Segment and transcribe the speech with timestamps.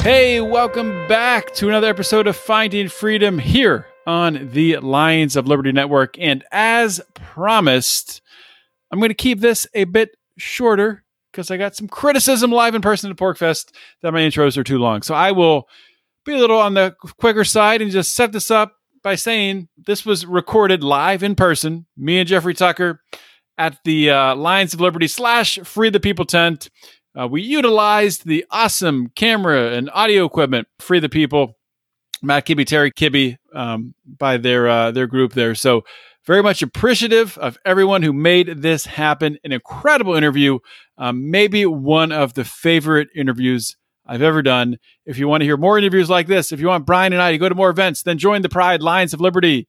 [0.00, 5.72] Hey, welcome back to another episode of Finding Freedom here on the Lions of Liberty
[5.72, 6.18] Network.
[6.18, 8.22] And as promised,
[8.90, 12.80] I'm going to keep this a bit shorter because I got some criticism live in
[12.80, 15.02] person at PorcFest that my intros are too long.
[15.02, 15.68] So I will
[16.24, 20.06] be a little on the quicker side and just set this up by saying this
[20.06, 23.02] was recorded live in person, me and Jeffrey Tucker
[23.58, 26.70] at the uh, Lions of Liberty slash Free the People tent
[27.18, 31.56] uh, we utilized the awesome camera and audio equipment, Free the People,
[32.22, 35.54] Matt Kibbe, Terry Kibbe, um, by their uh, their group there.
[35.54, 35.84] So
[36.24, 39.38] very much appreciative of everyone who made this happen.
[39.42, 40.58] An incredible interview,
[40.96, 44.78] um, maybe one of the favorite interviews I've ever done.
[45.04, 47.32] If you want to hear more interviews like this, if you want Brian and I
[47.32, 49.68] to go to more events, then join the Pride Lions of Liberty.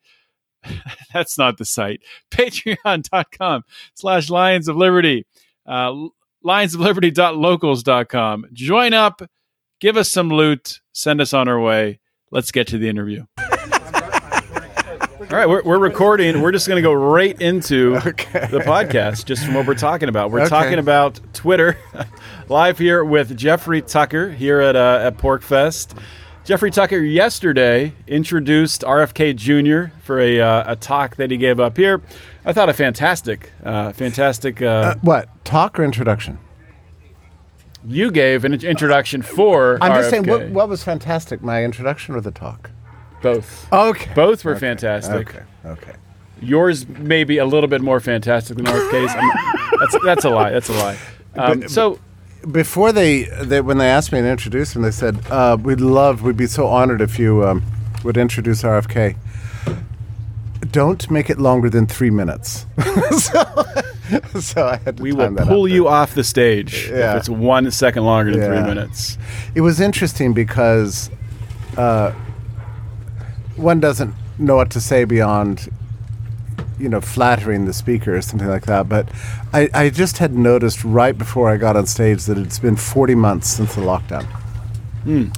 [1.13, 2.01] That's not the site.
[2.31, 3.63] Patreon.com
[3.95, 5.25] slash Lions of Liberty.
[5.65, 6.09] Uh,
[6.45, 8.45] lionsofliberty.locals.com.
[8.53, 9.21] Join up,
[9.79, 11.99] give us some loot, send us on our way.
[12.31, 13.25] Let's get to the interview.
[15.31, 16.41] All right, we're, we're recording.
[16.41, 18.47] We're just going to go right into okay.
[18.49, 20.31] the podcast just from what we're talking about.
[20.31, 20.49] We're okay.
[20.49, 21.77] talking about Twitter
[22.49, 25.95] live here with Jeffrey Tucker here at, uh, at PorcFest.
[26.45, 29.95] Jeffrey Tucker yesterday introduced RFK Jr.
[30.01, 32.01] for a, uh, a talk that he gave up here.
[32.49, 34.59] I thought a fantastic, uh, fantastic.
[34.59, 36.39] Uh, uh, what talk or introduction?
[37.85, 39.77] You gave an introduction for.
[39.83, 39.95] I'm RFK.
[39.97, 41.43] just saying, what, what, was fantastic?
[41.43, 42.71] My introduction or the talk?
[43.21, 43.71] Both.
[43.71, 44.11] Okay.
[44.15, 44.61] Both were okay.
[44.61, 45.29] fantastic.
[45.29, 45.43] Okay.
[45.63, 45.93] Okay.
[46.41, 49.13] Yours may be a little bit more fantastic than RFK's.
[49.79, 50.49] that's that's a lie.
[50.49, 50.97] That's a lie.
[51.35, 51.99] Um, but, so
[52.51, 56.23] before they, they, when they asked me to introduce him, they said uh, we'd love,
[56.23, 57.63] we'd be so honored if you um,
[58.03, 59.15] would introduce RFK.
[60.71, 62.65] Don't make it longer than three minutes.
[63.11, 63.43] so,
[64.39, 67.11] so I had to we will pull you off the stage yeah.
[67.11, 68.47] if it's one second longer than yeah.
[68.47, 69.17] three minutes.
[69.55, 71.09] It was interesting because
[71.77, 72.11] uh,
[73.55, 75.69] one doesn't know what to say beyond
[76.79, 78.87] you know, flattering the speaker or something like that.
[78.87, 79.09] But
[79.53, 83.15] I, I just had noticed right before I got on stage that it's been 40
[83.15, 84.25] months since the lockdown.
[85.05, 85.35] Mm.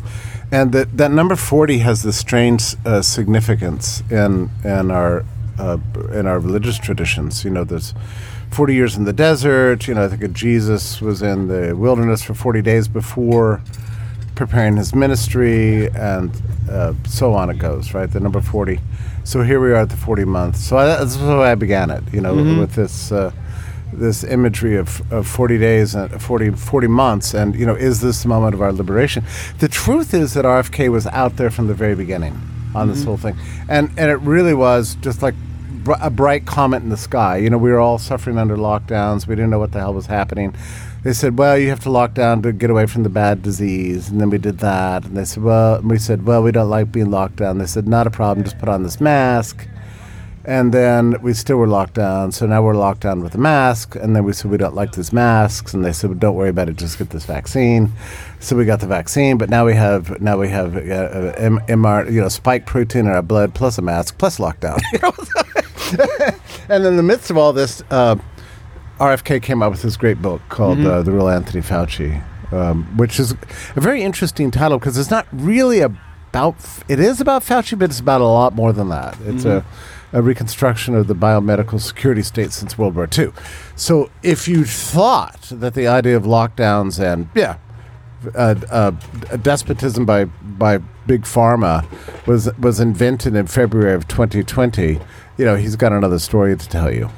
[0.52, 5.26] And that, that number 40 has this strange uh, significance in, in, our,
[5.58, 5.78] uh,
[6.14, 7.46] in our religious traditions.
[7.46, 7.94] You know, there's
[8.52, 9.88] 40 years in the desert.
[9.88, 13.62] You know, I think Jesus was in the wilderness for 40 days before
[14.36, 16.32] preparing his ministry, and
[16.70, 18.12] uh, so on it goes, right?
[18.12, 18.80] The number 40
[19.24, 20.58] so here we are at the 40 month.
[20.58, 22.60] So I, that's why I began it, you know, mm-hmm.
[22.60, 23.32] with this uh,
[23.94, 27.34] this imagery of, of 40 days and 40, 40 months.
[27.34, 29.24] And, you know, is this the moment of our liberation?
[29.60, 32.90] The truth is that RFK was out there from the very beginning on mm-hmm.
[32.90, 33.38] this whole thing.
[33.70, 35.36] And, and it really was just like
[35.84, 37.38] br- a bright comet in the sky.
[37.38, 39.28] You know, we were all suffering under lockdowns.
[39.28, 40.56] We didn't know what the hell was happening
[41.04, 44.10] they said, well, you have to lock down to get away from the bad disease.
[44.10, 45.06] And then we did that.
[45.06, 47.58] And they said, well, we said, well, we don't like being locked down.
[47.58, 49.68] They said, not a problem, just put on this mask.
[50.44, 52.32] And then we still were locked down.
[52.32, 53.96] So now we're locked down with a mask.
[53.96, 55.74] And then we said, we don't like these masks.
[55.74, 57.92] And they said, well, don't worry about it, just get this vaccine.
[58.40, 62.12] So we got the vaccine, but now we have now we have uh, uh, MR,
[62.12, 64.80] you know, spike protein in our blood plus a mask plus lockdown.
[66.70, 68.16] and in the midst of all this, uh,
[69.00, 70.88] RFK came out with this great book called mm-hmm.
[70.88, 72.24] uh, The Real Anthony Fauci,
[72.54, 73.34] um, which is
[73.76, 76.56] a very interesting title because it's not really about,
[76.88, 79.18] it is about Fauci, but it's about a lot more than that.
[79.22, 79.68] It's mm-hmm.
[79.68, 83.32] a, a reconstruction of the biomedical security state since World War II.
[83.76, 87.58] So if you thought that the idea of lockdowns and, yeah,
[88.36, 88.92] uh,
[89.42, 90.78] despotism by by
[91.08, 91.86] big pharma
[92.28, 95.00] was was invented in February of 2020.
[95.38, 97.10] You know, he's got another story to tell you.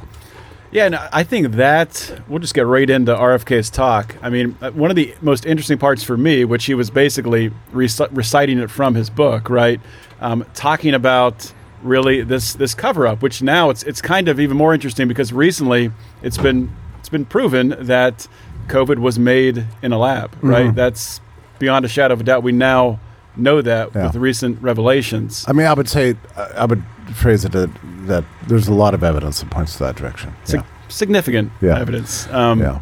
[0.71, 4.15] Yeah, and I think that we'll just get right into RFK's talk.
[4.23, 7.51] I mean, uh, one of the most interesting parts for me, which he was basically
[7.71, 9.79] rec- reciting it from his book, right?
[10.19, 11.53] Um, talking about
[11.83, 15.31] really this this cover up, which now it's it's kind of even more interesting because
[15.33, 15.91] recently
[16.21, 18.27] it's been it's been proven that
[18.67, 20.67] COVID was made in a lab, right?
[20.67, 20.75] Mm-hmm.
[20.75, 21.19] That's
[21.59, 22.43] beyond a shadow of a doubt.
[22.43, 22.99] We now
[23.35, 24.07] know that Yeah.
[24.07, 25.43] with recent revelations.
[25.47, 26.83] I mean, I would say I I would
[27.13, 27.69] phrase it that,
[28.07, 30.33] that there's a lot of evidence that points to that direction.
[30.45, 30.65] Sig- Yeah.
[30.87, 31.79] Significant Yeah.
[31.79, 32.27] evidence.
[32.31, 32.79] Um, yeah.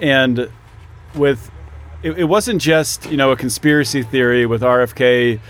[0.00, 0.48] and
[1.14, 1.50] with
[2.02, 5.40] it, it wasn't just you know a conspiracy theory with RFK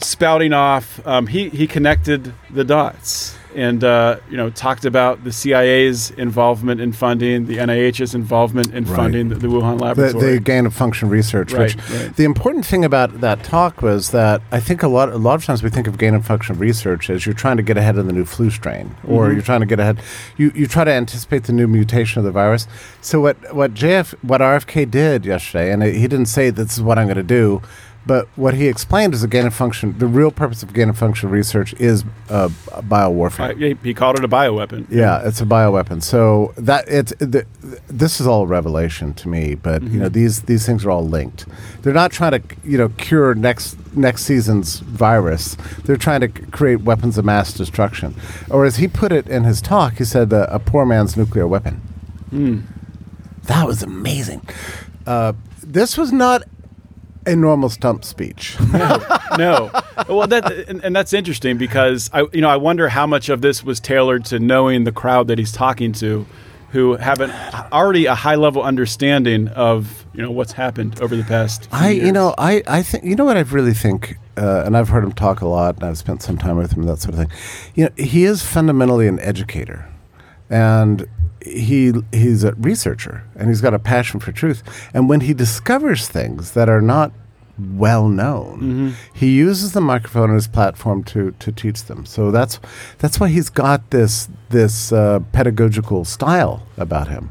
[0.00, 1.04] spouting off.
[1.06, 6.80] Um, he he connected the dots and uh, you know talked about the CIA's involvement
[6.80, 8.96] in funding, the NIH's involvement in Right.
[8.96, 10.34] funding the, the Wuhan The, laboratory.
[10.34, 12.14] the gain of function research, Right, which right.
[12.14, 15.44] the important thing about that talk was that I think a lot a lot of
[15.44, 18.06] times we think of gain of function research as you're trying to get ahead of
[18.06, 19.32] the new flu strain, or Mm-hmm.
[19.34, 20.00] you're trying to get ahead.
[20.36, 22.68] You you try to anticipate the new mutation of the virus.
[23.00, 26.98] So what what JF what RFK did yesterday, and he didn't say this is what
[26.98, 27.62] I'm going to do.
[28.06, 29.98] But what he explained is the gain of function.
[29.98, 33.54] The real purpose of gain of function research is uh, biowarfare.
[33.54, 34.86] Uh, he, called it a bioweapon.
[34.90, 36.02] Yeah, it's a bioweapon.
[36.02, 37.46] So that it's the,
[37.88, 39.54] this is all a revelation to me.
[39.54, 41.46] But you know these these things are all linked.
[41.82, 45.56] They're not trying to you know cure next next season's virus.
[45.84, 48.14] They're trying to create weapons of mass destruction,
[48.48, 51.46] or as he put it in his talk, he said uh, a poor man's nuclear
[51.46, 51.82] weapon.
[53.44, 54.46] That was amazing.
[55.06, 56.42] Uh, this was not
[57.26, 58.56] a normal stump speech.
[58.72, 59.70] no.
[60.08, 63.40] Well, that and, and that's interesting because I, you know, I wonder how much of
[63.40, 66.26] this was tailored to knowing the crowd that he's talking to,
[66.70, 67.30] who have an,
[67.72, 71.64] already a high level understanding of you know what's happened over the past.
[71.64, 74.76] few I, you know, I, I think, you know what I really think, uh, and
[74.76, 77.14] I've heard him talk a lot, and I've spent some time with him, that sort
[77.14, 77.30] of thing.
[77.74, 79.88] You know, he is fundamentally an educator,
[80.48, 81.06] and
[81.44, 84.62] he he's a researcher, and he's got a passion for truth.
[84.94, 87.12] And when he discovers things that are not
[87.58, 92.06] well known, he uses the microphone and his platform to to teach them.
[92.06, 92.58] So that's
[92.98, 97.30] that's why he's got this this uh, pedagogical style about him.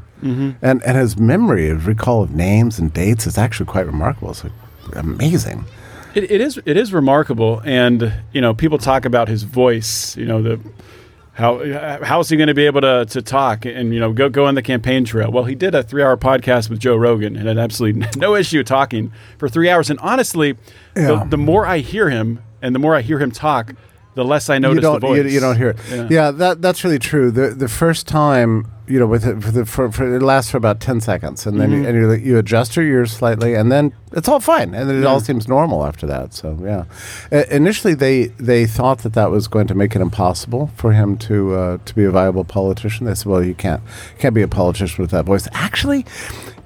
[0.60, 4.30] And and his memory of recall of names and dates is actually quite remarkable.
[4.30, 4.44] It's
[4.92, 5.64] amazing.
[6.14, 10.16] It, it is it is remarkable, and you know people talk about his voice.
[10.16, 10.60] You know the
[11.40, 14.28] how how is he going to be able to to talk and you know go
[14.28, 15.32] go on the campaign trail?
[15.32, 18.62] Well, he did a three hour podcast with Joe Rogan and had absolutely no issue
[18.62, 19.90] talking for three hours.
[19.90, 20.56] And honestly,
[20.96, 21.06] Yeah.
[21.06, 23.74] the, the more I hear him and the more I hear him talk,
[24.20, 25.24] the less I notice you don't the voice.
[25.24, 25.78] You, you don't hear it.
[25.90, 26.08] Yeah.
[26.10, 27.30] Yeah, that that's really true.
[27.30, 28.50] The the first time
[28.86, 31.58] you know with it, for the for, for it lasts for about ten seconds, and
[31.60, 31.82] then Mm-hmm.
[31.82, 34.96] you, and you you adjust your ears slightly, and then it's all fine, and then
[35.02, 36.34] it all seems normal after that.
[36.34, 36.84] So yeah,
[37.32, 41.16] uh, initially they they thought that that was going to make it impossible for him
[41.28, 43.06] to uh, to be a viable politician.
[43.06, 43.82] They said, well, you can't
[44.18, 45.48] can't be a politician with that voice.
[45.52, 46.04] Actually.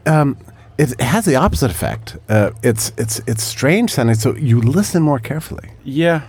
[0.06, 0.36] Um,
[0.76, 2.16] it has the opposite effect.
[2.28, 5.68] Uh, it's it's it's strange sounding, so you listen more carefully.
[5.84, 6.22] Yeah.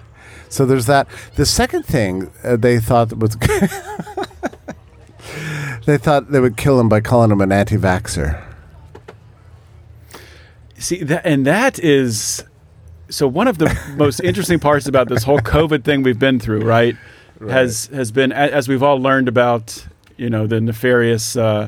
[0.55, 1.07] So there's that.
[1.35, 3.35] The second thing uh, they thought was
[5.85, 8.41] they thought they would kill him by calling him an anti-vaxxer.
[10.77, 12.45] See that, and that is
[13.09, 16.61] so one of the most interesting parts about this whole COVID thing we've been through,
[16.61, 16.95] right?
[17.49, 19.85] Has has been as we've all learned about,
[20.15, 21.35] you know, the nefarious.
[21.35, 21.67] Uh,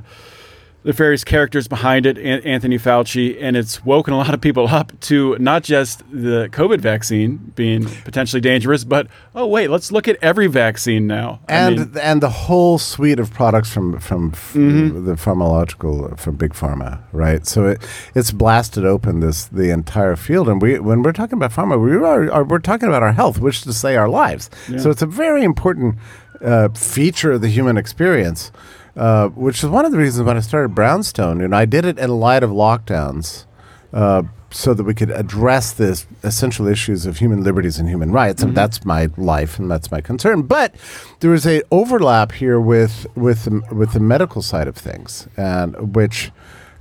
[0.84, 4.98] nefarious characters behind it, An- Anthony Fauci, and it's woken a lot of people up
[5.02, 10.18] to not just the COVID vaccine being potentially dangerous, but oh wait, let's look at
[10.22, 11.40] every vaccine now.
[11.50, 15.06] I And mean, and the whole suite of products from from Mm-hmm.
[15.06, 17.46] the pharmacological from big pharma, right?
[17.46, 17.86] So it
[18.16, 21.96] it's blasted open this the entire field, and we when we're talking about pharma, we
[21.96, 24.50] are, are we're talking about our health, which is to say our lives.
[24.78, 25.96] So it's a very important
[26.42, 28.52] uh, feature of the human experience,
[28.98, 31.98] uh, which is one of the reasons when I started Brownstone, and I did it
[31.98, 33.46] in light of lockdowns.
[33.94, 38.42] Uh, so that we could address this essential issues of human liberties and human rights,
[38.42, 40.44] and that's my life and that's my concern.
[40.44, 40.74] But
[41.20, 45.96] there is a overlap here with with the, with the medical side of things, and
[45.96, 46.32] which,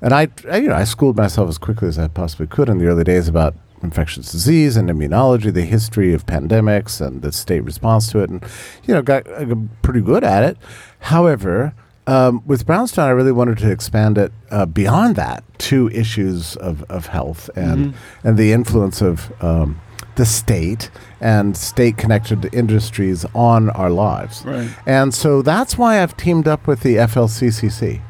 [0.01, 2.79] and I, I you know I schooled myself as quickly as I possibly could in
[2.79, 7.61] the early days about infectious disease and immunology, the history of pandemics and the state
[7.61, 8.45] response to it, and
[8.85, 10.57] you know got, got pretty good at it.
[11.01, 11.75] However,
[12.07, 16.83] um, with Brownstone, I really wanted to expand it uh, beyond that to issues of,
[16.85, 19.81] of health and and the influence of um,
[20.15, 24.45] the state and state connected industries on our lives.
[24.45, 24.71] Right.
[24.87, 28.03] And so that's why I've teamed up with the FLCCC.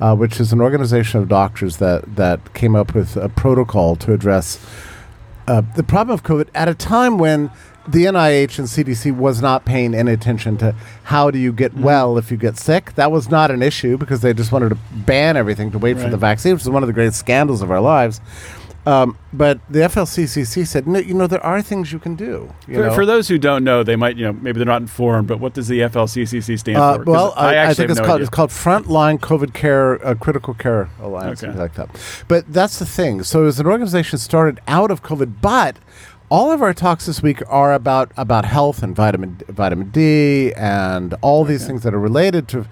[0.00, 4.14] Uh, which is an organization of doctors that, that came up with a protocol to
[4.14, 4.58] address
[5.46, 7.50] uh, the problem of COVID at a time when
[7.88, 11.82] the NIH and CDC was not paying any attention to how do you get Mm-hmm.
[11.84, 12.94] well if you get sick.
[12.96, 16.08] That was not an issue because they just wanted to ban everything to wait for
[16.08, 18.20] the vaccine, which is one of the great scandals of our lives.
[18.86, 22.50] Um, but the FLCCC said, no, you know, there are things you can do.
[22.66, 22.94] You For, know?
[22.94, 25.52] for those who don't know, they might, you know, maybe they're not informed, but what
[25.52, 27.04] does the FLCCC stand Uh, for?
[27.04, 28.26] well, I, I actually think it's no called idea.
[28.26, 31.52] it's called Frontline COVID Care uh, Critical Care Alliance, Okay.
[31.52, 32.24] something like that.
[32.26, 33.22] But that's the thing.
[33.22, 35.76] So, as an organization started out of COVID, but
[36.30, 41.14] all of our talks this week are about about health and vitamin vitamin D and
[41.22, 42.66] all these things that are related to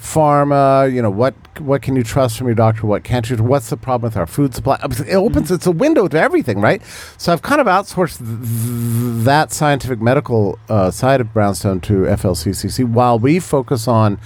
[0.00, 0.92] pharma.
[0.92, 2.86] You know what what can you trust from your doctor?
[2.86, 3.36] What can't you?
[3.36, 4.78] What's the problem with our food supply?
[4.82, 5.50] It opens.
[5.50, 6.82] It's a window to everything, right?
[7.18, 12.04] So I've kind of outsourced th- th- that scientific medical uh, side of Brownstone to
[12.04, 14.18] FLCCC while we focus on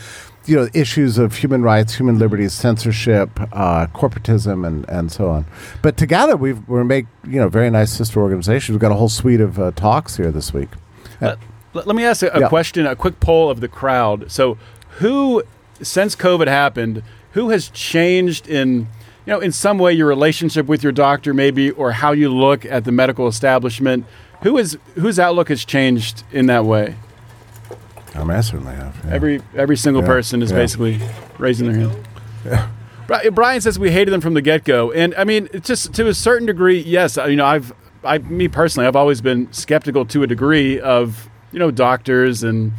[0.47, 5.45] you know issues of human rights, human liberties, censorship, uh, corporatism, and, and so on.
[5.83, 6.53] But together we
[6.85, 8.75] make you know very nice sister organizations.
[8.75, 10.69] We've got a whole suite of uh, talks here this week.
[11.21, 11.37] Uh,
[11.75, 12.49] let, let me ask a, a Yeah.
[12.49, 14.31] question, a quick poll of the crowd.
[14.31, 14.57] So,
[14.99, 15.43] who,
[15.83, 18.81] since COVID happened, who has changed in,
[19.27, 22.65] you know, in some way your relationship with your doctor, maybe, or how you look
[22.65, 24.07] at the medical establishment?
[24.43, 26.95] Who is whose outlook has changed in that way?
[28.17, 28.97] I mean, I certainly have.
[29.05, 29.15] yeah.
[29.15, 30.57] Every every single Yeah, person is yeah.
[30.59, 31.01] basically
[31.39, 32.69] raising their hand.
[33.07, 35.95] Bri- Brian says we hated them from the get go, and I mean, it's just
[35.95, 37.17] to a certain degree, yes.
[37.17, 41.59] You know, I've, I, me personally, I've always been skeptical to a degree of you
[41.59, 42.73] know doctors and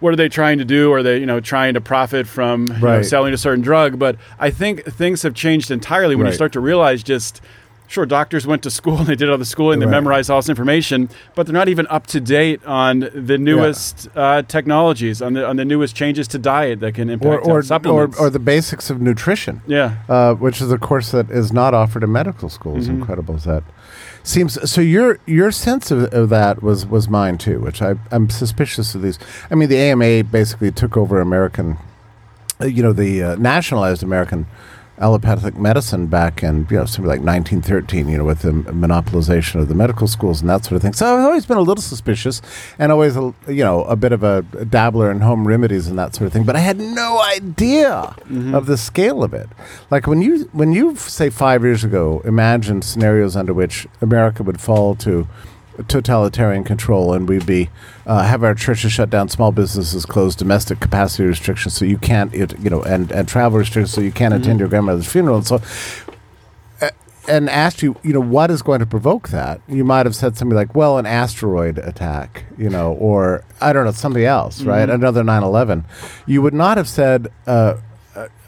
[0.00, 0.92] what are they trying to do?
[0.92, 3.98] Are they you know trying to profit from you know, selling a certain drug?
[3.98, 7.40] But I think things have changed entirely when you start to realize just.
[7.88, 9.92] Sure, doctors went to school and they did all the schooling, they Right.
[9.92, 14.42] memorized all this information, but they're not even up to date on the newest uh,
[14.42, 17.62] technologies, on the on the newest changes to diet that can or impact or, or
[17.62, 18.20] supplements.
[18.20, 19.62] or the basics of nutrition.
[19.66, 22.84] yeah, uh, which is a course that is not offered in medical schools.
[22.86, 23.00] Mm-hmm.
[23.00, 23.64] incredible as that
[24.22, 24.70] seems.
[24.70, 28.94] So your your sense of, of that was was mine too, which I I'm suspicious
[28.94, 29.18] of these.
[29.50, 31.78] I mean, the AMA basically took over American,
[32.60, 34.44] uh, you know, the uh, nationalized American
[35.00, 39.68] allopathic medicine back in you know something like 1913 you know with the monopolization of
[39.68, 40.92] the medical schools and that sort of thing.
[40.92, 42.42] So i've always been a little suspicious
[42.78, 46.14] and always a, you know a bit of a dabbler in home remedies and that
[46.14, 48.54] sort of thing but i had no idea mm-hmm.
[48.54, 49.48] of the scale of it.
[49.90, 54.60] Like when you when you say 5 years ago imagined scenarios under which america would
[54.60, 55.28] fall to
[55.84, 57.70] totalitarian control and we'd be
[58.06, 62.34] uh, have our churches shut down small businesses closed domestic capacity restrictions so you can't
[62.34, 65.36] it, you know and, and travel restrictions so you can't attend your grandmother's funeral.
[65.36, 65.60] And so
[66.80, 66.90] uh,
[67.28, 69.60] and asked you you know what is going to provoke that?
[69.68, 73.84] You might have said something like well an asteroid attack you know or i don't
[73.84, 74.88] know something else right?
[74.90, 75.84] Another 9-11
[76.26, 77.76] you would not have said uh,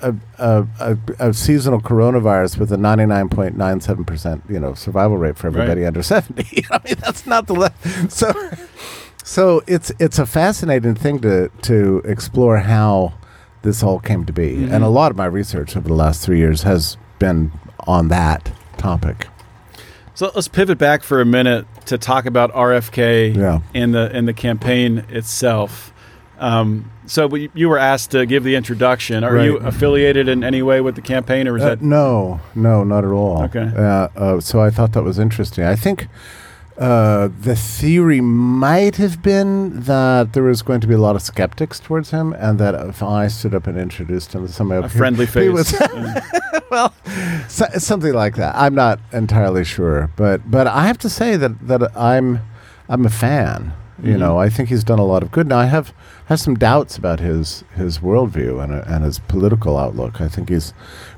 [0.03, 5.83] a, a, a, a seasonal coronavirus with a 99.97% you know survival rate for everybody
[5.83, 5.87] Right.
[5.89, 7.73] under 70 i mean that's not the le-
[8.09, 8.33] so
[9.25, 13.15] so it's it's a fascinating thing to to explore how
[13.63, 14.73] this all came to be mm-hmm.
[14.75, 17.53] and a lot of my research over the last 3 years has been
[17.87, 19.27] on that topic
[20.15, 23.61] So let's pivot back for a minute to talk about RFK Yeah.
[23.75, 25.90] and the and the campaign itself.
[26.41, 29.25] Um, so you were asked to give the introduction.
[29.25, 32.83] Are you affiliated in any way with the campaign, or is Uh, that no, no,
[32.83, 33.43] not at all.
[33.45, 33.71] Okay.
[33.77, 35.65] Uh, uh, so I thought that was interesting.
[35.65, 36.09] I think
[36.79, 41.21] uh, the theory might have been that there was going to be a lot of
[41.21, 45.27] skeptics towards him, and that if I stood up and introduced him, somebody a friendly
[45.27, 45.51] he face?
[45.53, 45.75] was-
[46.71, 46.95] well,
[47.49, 48.57] so, something like that.
[48.57, 52.41] I'm not entirely sure, but but I have to say that that I'm
[52.89, 53.75] I'm a fan.
[54.03, 54.19] You Mhm.
[54.19, 55.47] know, I think he's done a lot of good.
[55.47, 55.93] Now I have
[56.27, 60.21] have some doubts about his his worldview and uh, and his political outlook.
[60.21, 60.73] I think he's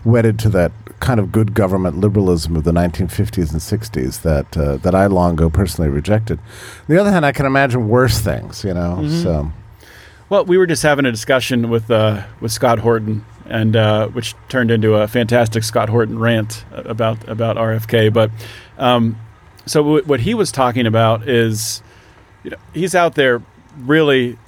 [0.04, 4.76] wedded to that kind of good government liberalism of the 1950s and 60s that uh,
[4.78, 6.38] that I long ago personally rejected.
[6.38, 8.64] On the other hand, I can imagine worse things.
[8.64, 9.22] You know, Mhm.
[9.22, 9.52] so
[10.28, 14.34] Well, we were just having a discussion with uh, with Scott Horton, and uh, which
[14.48, 18.08] turned into a fantastic Scott Horton rant about about RFK.
[18.08, 18.30] But
[18.78, 19.16] um,
[19.66, 21.82] so w- what he was talking about is,
[22.42, 23.42] you know, he's out there
[23.78, 24.38] really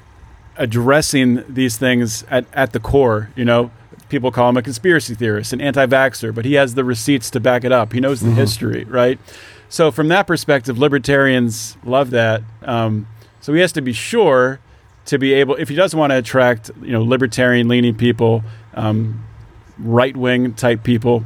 [0.56, 3.30] addressing these things at, at the core.
[3.36, 3.70] You know,
[4.08, 7.64] people call him a conspiracy theorist, an anti-vaxxer, but he has the receipts to back
[7.64, 7.92] it up.
[7.92, 9.18] He knows the history, right?
[9.68, 12.42] So from that perspective, libertarians love that.
[12.62, 13.08] Um,
[13.40, 14.60] so he has to be sure
[15.06, 18.42] to be able, if he does want to attract, you know, libertarian-leaning people,
[18.74, 19.24] um,
[19.78, 21.24] right-wing type people,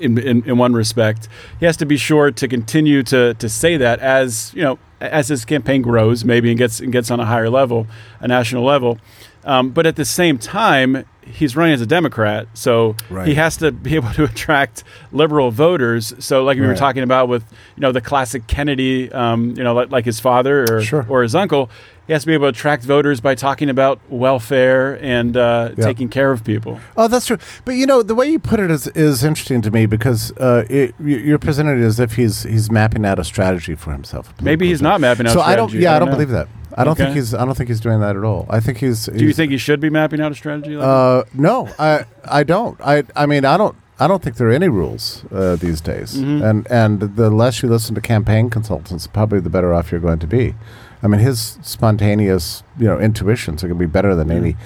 [0.00, 1.28] in, in, in one respect,
[1.58, 5.28] he has to be sure to continue to to say that as you know as
[5.28, 7.86] his campaign grows, maybe and gets and gets on a higher level,
[8.20, 8.98] a national level.
[9.44, 13.26] Um, but at the same time, he's running as a Democrat, so Right.
[13.28, 16.12] he has to be able to attract liberal voters.
[16.18, 17.44] So, like we were talking about with
[17.76, 21.06] you know the classic Kennedy, um, you know, like, like his father or Sure.
[21.08, 21.70] or his uncle,
[22.08, 25.84] he has to be able to attract voters by talking about welfare and uh, Yeah.
[25.84, 26.80] taking care of people.
[26.96, 27.38] Oh, that's true.
[27.64, 30.64] But you know, the way you put it is is interesting to me because uh,
[30.68, 34.32] it, you- you're presenting it as if he's he's mapping out a strategy for himself.
[34.42, 35.34] Maybe he's not mapping out.
[35.34, 35.72] So I don't.
[35.72, 36.14] Yeah, I don't, know.
[36.14, 36.48] believe that.
[36.76, 37.34] I don't think he's.
[37.34, 38.46] I don't think he's doing that at all.
[38.50, 39.06] I think he's.
[39.06, 40.76] Do you think he should be mapping out a strategy?
[40.76, 40.90] Like that?
[40.90, 42.80] Uh, no, I I don't.
[42.80, 43.76] I I mean I don't.
[44.00, 46.16] I don't think there are any rules uh, these days.
[46.16, 46.44] Mm-hmm.
[46.44, 50.20] And and the less you listen to campaign consultants, probably the better off you're going
[50.20, 50.54] to be.
[51.02, 54.56] I mean, his spontaneous, you know, intuitions are going to be better than any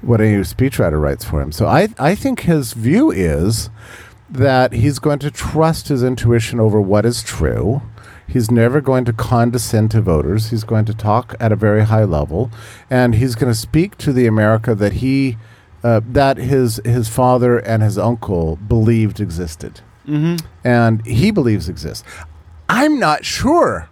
[0.00, 1.52] what any speechwriter writes for him.
[1.52, 3.70] So I I think his view is
[4.30, 7.82] that he's going to trust his intuition over what is true.
[8.26, 10.48] He's never going to condescend to voters.
[10.48, 12.50] He's going to talk at a very high level,
[12.88, 15.36] and he's going to speak to the America that he,
[15.84, 20.36] uh, that his his father and his uncle believed existed, mm-hmm.
[20.64, 22.04] and he believes exists.
[22.70, 23.90] I'm not sure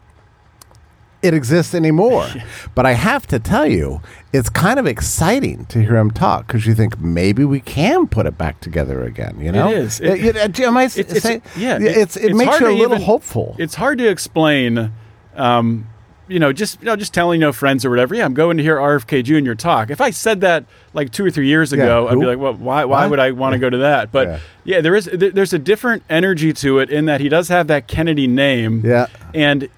[1.23, 2.27] it exists anymore.
[2.75, 4.01] but I have to tell you,
[4.33, 8.27] it's kind of exciting to hear him talk because you think maybe we can put
[8.27, 9.39] it back together again.
[9.41, 10.01] You know, is.
[10.01, 12.67] It, It- it, am I s- It's- it's- saying- yeah, it's, it it's makes you
[12.67, 13.57] a little even- hopeful.
[13.59, 14.93] it's hard to explain.
[15.37, 15.87] Um,
[16.29, 18.15] you know, just you know, just telling you know friends or whatever.
[18.15, 19.55] Yeah, I'm going to hear RFK Jr.
[19.55, 19.91] talk.
[19.91, 22.55] If I said that like two or three years Yeah, ago, I'd be like, well,
[22.55, 22.85] why?
[22.85, 23.11] Why What?
[23.11, 24.13] would I want to go to that?
[24.13, 24.39] But Yeah.
[24.63, 27.89] yeah, there is there's a different energy to it in that he does have that
[27.89, 28.83] Kennedy name.
[28.85, 29.07] Yeah.
[29.35, 29.69] and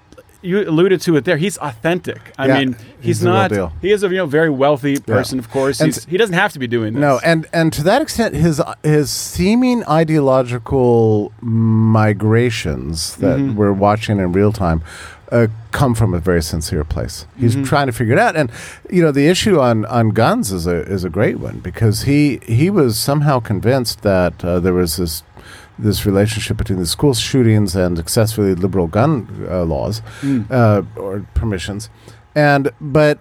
[0.43, 1.37] you alluded to it there.
[1.37, 2.21] He's authentic.
[2.37, 3.51] I Yeah, mean, he's, he's not.
[3.81, 5.81] He is a you know very wealthy person, of course.
[5.81, 7.01] S- he doesn't have to be doing this.
[7.01, 13.57] No, and and to that extent, his his seeming ideological migrations that Mm-hmm.
[13.57, 14.83] we're watching in real time
[15.31, 17.27] uh, come from a very sincere place.
[17.39, 17.65] He's Mm-hmm.
[17.65, 18.51] trying to figure it out, and
[18.91, 22.39] you know the issue on on guns is a is a great one because he
[22.47, 25.23] he was somehow convinced that uh, there was this.
[25.79, 30.51] This relationship between the school shootings and excessively liberal gun uh, laws Mm.
[30.51, 31.89] uh, or permissions,
[32.35, 33.19] and but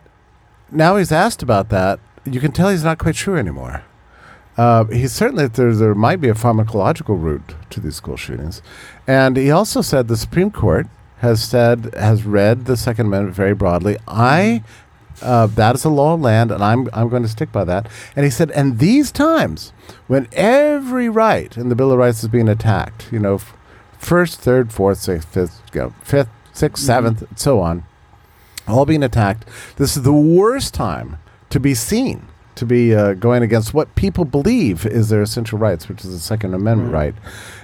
[0.71, 1.99] now he's asked about that.
[2.25, 3.83] You can tell he's not quite sure anymore.
[4.57, 5.73] Uh, he's certainly there.
[5.73, 8.61] There might be a pharmacological route to these school shootings,
[9.07, 10.87] and he also said the Supreme Court
[11.19, 13.97] has said has read the Second Amendment very broadly.
[14.07, 14.63] I
[15.21, 17.87] uh, that is a law of land, and I'm I'm going to stick by that.
[18.15, 19.73] And he said, and these times
[20.07, 23.55] when every right in the Bill of Rights is being attacked, you know, f-
[23.97, 27.83] first, third, fourth, sixth, fifth, you know, fifth, 6th seventh, and so on,
[28.67, 29.45] all being attacked.
[29.77, 31.17] This is the worst time
[31.49, 35.87] to be seen, to be uh, going against what people believe is their essential rights,
[35.87, 37.15] which is the Second Amendment right.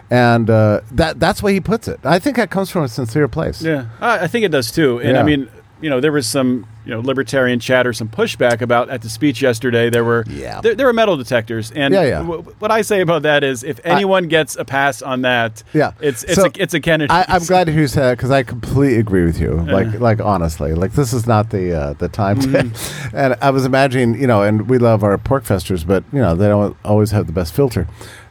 [0.09, 1.99] And uh, that that's why he puts it.
[2.05, 3.61] I think that comes from a sincere place.
[3.61, 4.99] Yeah, I, I think it does too.
[5.01, 5.49] And I mean,
[5.81, 9.41] you know, there was some you know libertarian chatter, some pushback about at the speech
[9.41, 9.89] yesterday.
[9.89, 10.61] There were Yeah.
[10.61, 12.17] there, there were metal detectors, and Yeah, yeah.
[12.19, 15.91] w- what I say about that is, if anyone gets a pass on that, Yeah.
[16.01, 17.11] it's it's So, a it's a Kennedy.
[17.11, 19.51] I, I'm glad to hear you say that because I completely agree with you.
[19.67, 22.71] Like, like honestly, like this is not the uh, the time to.
[23.13, 26.35] and I was imagining, you know, and we love our pork festers, but you know
[26.35, 27.87] they don't always have the best filter.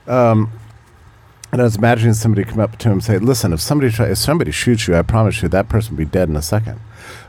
[0.07, 0.51] Um,
[1.57, 4.07] and I was imagining somebody come up to him and say, "Listen, if somebody try,
[4.11, 6.79] if somebody shoots you, I promise you that person will be dead in a second.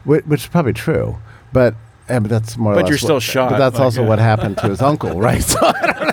[0.03, 1.17] Which, which is probably true,
[1.53, 1.75] but.
[2.09, 2.73] eh, but that's more.
[2.75, 5.41] But you're still what- shot, But that's like, also what happened to his uncle, right?
[5.47, 6.03] So I know.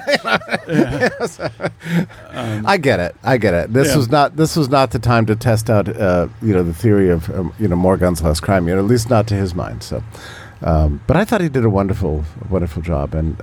[2.67, 3.17] I get it.
[3.23, 3.73] I get it.
[3.73, 3.97] This Um, Yeah.
[3.99, 4.37] was not.
[4.37, 7.53] This was not the time to test out, uh, you know, the theory of um,
[7.59, 8.69] you know more guns, less crime.
[8.69, 9.83] You know, at least not to his mind.
[9.83, 10.03] So,
[10.63, 13.15] um, but I thought he did a wonderful, wonderful job.
[13.15, 13.37] And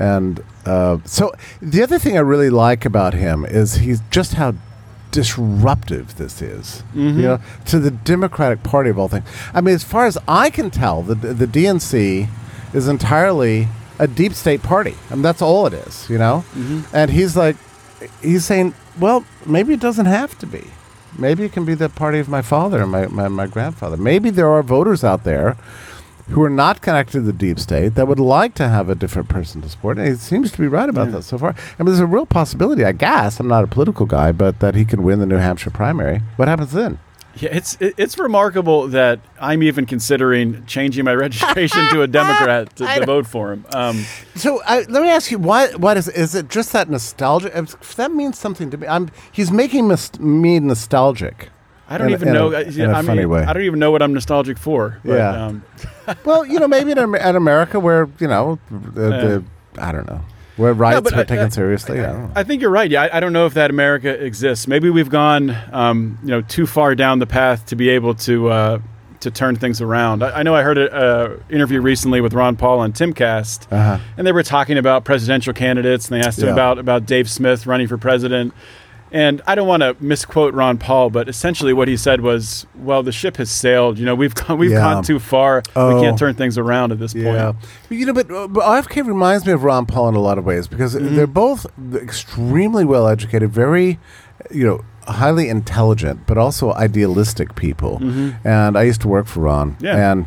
[0.00, 4.54] and uh, so the other thing I really like about him is he's just how
[5.12, 6.82] disruptive this is.
[7.18, 9.26] You know, to the Democratic Party of all things.
[9.52, 12.28] I mean, as far as I can tell, the the DNC
[12.72, 14.94] is entirely a deep state party.
[15.10, 16.08] I mean, that's all it is.
[16.08, 16.44] You know,
[16.92, 17.56] and he's like,
[18.22, 20.64] he's saying, well, maybe it doesn't have to be.
[21.18, 23.96] Maybe it can be the party of my father and my, my, my grandfather.
[23.96, 25.56] Maybe there are voters out there
[26.30, 29.28] who are not connected to the deep state that would like to have a different
[29.28, 29.98] person to support.
[29.98, 31.50] And he seems to be right about that so far.
[31.50, 33.40] I mean, there's a real possibility, I guess.
[33.40, 36.22] I'm not a political guy, but that he could win the New Hampshire primary.
[36.36, 36.98] What happens then?
[37.36, 42.84] yeah, it's it's remarkable that I'm even considering changing my registration to a Democrat to,
[42.86, 43.64] to vote for him.
[43.72, 45.68] Um, So uh, let me ask you, why?
[45.74, 46.08] What is?
[46.08, 47.56] Is it just that nostalgia?
[47.56, 48.86] If that means something to me.
[48.88, 49.10] I'm.
[49.30, 51.50] He's making mis- me nostalgic.
[51.90, 52.54] I don't In even in know.
[52.54, 53.42] uh, in a I funny mean, way.
[53.42, 54.98] I don't even know what I'm nostalgic for.
[55.04, 55.46] But, Yeah.
[55.46, 55.62] Um,
[56.24, 59.44] Well, you know, maybe in, in America where you know the, the
[59.78, 60.20] I don't know
[60.56, 62.00] where rights but are I- taken I- seriously.
[62.04, 62.28] I.
[62.36, 62.90] I think you're right.
[62.90, 64.66] Yeah, I, don't know if that America exists.
[64.68, 68.48] Maybe we've gone, um, you know, too far down the path to be able to
[68.50, 68.78] uh,
[69.20, 70.22] to turn things around.
[70.22, 73.98] I, I know I heard an interview recently with Ron Paul on Timcast, Uh-huh.
[74.16, 76.52] and they were talking about presidential candidates, and they asked him Yeah.
[76.54, 78.52] about about Dave Smith running for president.
[79.12, 83.02] And I don't want to misquote Ron Paul, but essentially what he said was, "Well,
[83.02, 83.98] the ship has sailed.
[83.98, 84.78] You know, we've gone, we've Yeah.
[84.80, 85.62] gone too far.
[85.74, 85.96] Oh.
[85.96, 87.56] We can't turn things around at this Yeah, point."
[87.90, 90.44] You know, but, uh, but RFK reminds me of Ron Paul in a lot of
[90.44, 91.16] ways because Mm-hmm.
[91.16, 93.98] they're both extremely well educated, very,
[94.50, 94.80] you know,
[95.12, 98.00] highly intelligent, but also idealistic people.
[98.44, 99.84] And I used to work for Ron, Mm-hmm.
[99.84, 100.12] Yeah.
[100.12, 100.26] and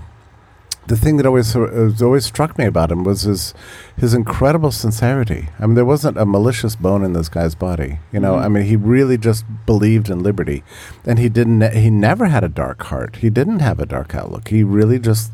[0.88, 3.54] the thing that always has always struck me about him was his
[3.98, 5.50] his incredible sincerity.
[5.60, 8.00] I mean, there wasn't a malicious bone in this guy's body.
[8.12, 8.46] You know, Mm-hmm.
[8.46, 10.63] I mean, he really just believed in liberty,
[11.06, 11.62] and he didn't.
[11.74, 13.17] He never had a dark heart.
[13.17, 14.50] He didn't have a dark outlook.
[14.50, 15.32] He really just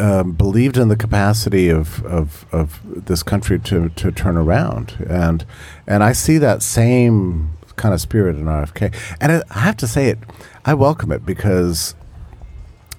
[0.00, 5.06] um, believed in the capacity of, of, of this country to, to turn around.
[5.08, 5.44] And,
[5.86, 8.94] and I see that same kind of spirit in RFK.
[9.20, 10.18] And I have to say it,
[10.64, 11.94] I welcome it because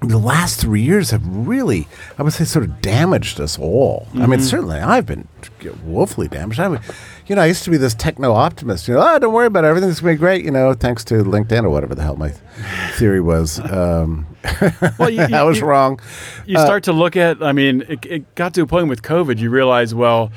[0.02, 1.88] the last three years have really,
[2.20, 4.08] I would say, sort of damaged us all.
[4.16, 5.28] I mean, certainly I've been
[5.84, 6.60] woefully damaged.
[6.60, 6.80] I mean,
[7.26, 8.88] you know, I used to be this techno optimist.
[8.88, 9.68] You know, oh, don't worry about it.
[9.70, 10.46] Everything's going to be great.
[10.46, 12.30] You know, thanks to LinkedIn or whatever the hell my
[12.98, 13.60] theory was.
[13.60, 14.28] Um,
[15.00, 16.00] Well, you- I was you- wrong.
[16.46, 19.38] you start to look at i mean it, it got to a point with covid
[19.40, 20.32] you realize well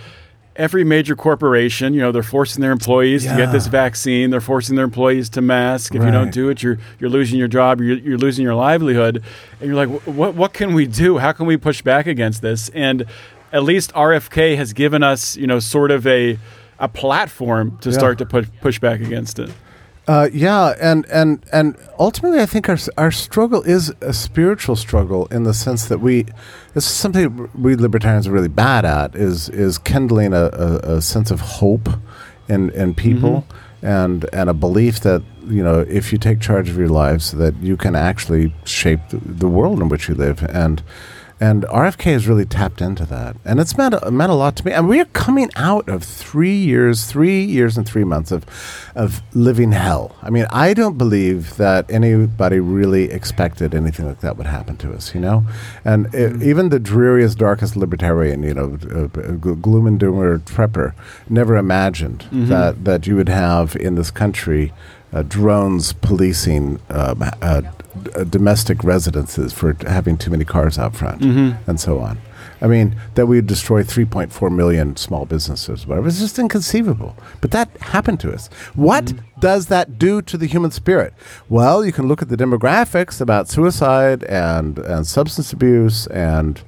[0.57, 4.31] every major corporation you know they're forcing their employees to get this vaccine.
[4.31, 5.95] They're forcing their employees to mask.
[5.95, 7.81] If you don't do it you're you're losing your job.
[7.81, 9.23] You're, you're losing your livelihood.
[9.61, 11.19] And you're like what what can we do?
[11.19, 12.69] How can we push back against this?
[12.71, 13.07] And
[13.53, 16.39] at least rfk has given us you know sort of a
[16.79, 17.99] a platform to Yeah.
[17.99, 19.51] start to push push back against it
[20.11, 25.27] Uh, yeah, and and and ultimately, I think our our struggle is a spiritual struggle
[25.27, 26.25] in the sense that we
[26.75, 31.01] this is something we libertarians are really bad at is is kindling a, a, a
[31.01, 31.89] sense of hope
[32.49, 33.47] in in people
[33.83, 37.55] and and a belief that you know if you take charge of your lives that
[37.63, 40.83] you can actually shape the, the world in which you live and.
[41.41, 44.73] And RFK has really tapped into that, and it's meant meant a lot to me.
[44.73, 48.45] And we are coming out of three years, three years and three months of
[48.95, 50.15] of living hell.
[50.23, 54.93] I mean, I don't believe that anybody really expected anything like that would happen to
[54.93, 55.15] us.
[55.15, 55.47] You know,
[55.85, 60.93] and i even the dreariest, darkest libertarian, you know, uh, gloom and doomer prepper,
[61.29, 64.73] never imagined that that you would have in this country
[65.13, 67.63] uh, drones policing um, uh,
[68.03, 72.19] d- uh, domestic residences for having too many cars out front and so on.
[72.63, 76.09] I mean, that we would destroy 3.4 million small businesses, whatever.
[76.09, 77.17] It's just inconceivable.
[77.41, 78.49] But that happened to us.
[78.75, 81.15] What does that do to the human spirit?
[81.49, 86.61] Well, you can look at the demographics about suicide and, and substance abuse and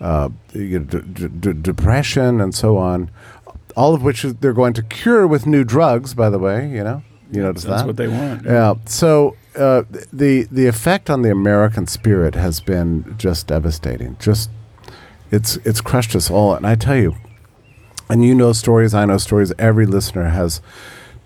[0.00, 3.10] uh, d- d- depression and so on,
[3.76, 7.02] all of which they're going to cure with new drugs, by the way, you know?
[7.30, 7.86] You notice that's that?
[7.86, 8.74] what they want Yeah.
[8.86, 14.16] So uh, the the effect on the American spirit has been just devastating.
[14.18, 14.50] Just
[15.30, 16.54] it's it's crushed us all.
[16.54, 17.14] And I tell you,
[18.08, 19.52] and you know stories, I know stories.
[19.58, 20.60] Every listener has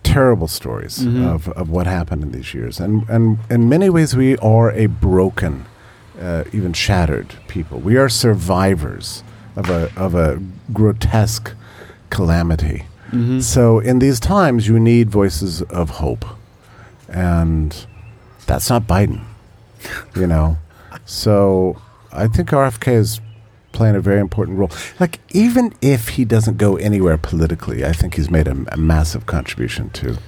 [0.05, 2.81] terrible stories of, of what happened in these years.
[2.81, 5.67] And and in many ways, we are a broken,
[6.21, 7.79] uh, even shattered people.
[7.81, 9.23] We are survivors
[9.57, 10.41] of a of a
[10.73, 11.53] grotesque
[12.11, 12.85] calamity.
[13.41, 16.27] So in these times, you need voices of hope,
[17.09, 17.75] and
[18.49, 19.21] that's not Biden,
[20.17, 20.59] you know.
[21.05, 21.81] So
[22.11, 23.21] I think RFK is
[23.73, 24.71] playing a very important role.
[24.99, 29.27] Like even if he doesn't go anywhere politically, I think he's made a, a massive
[29.27, 30.19] contribution to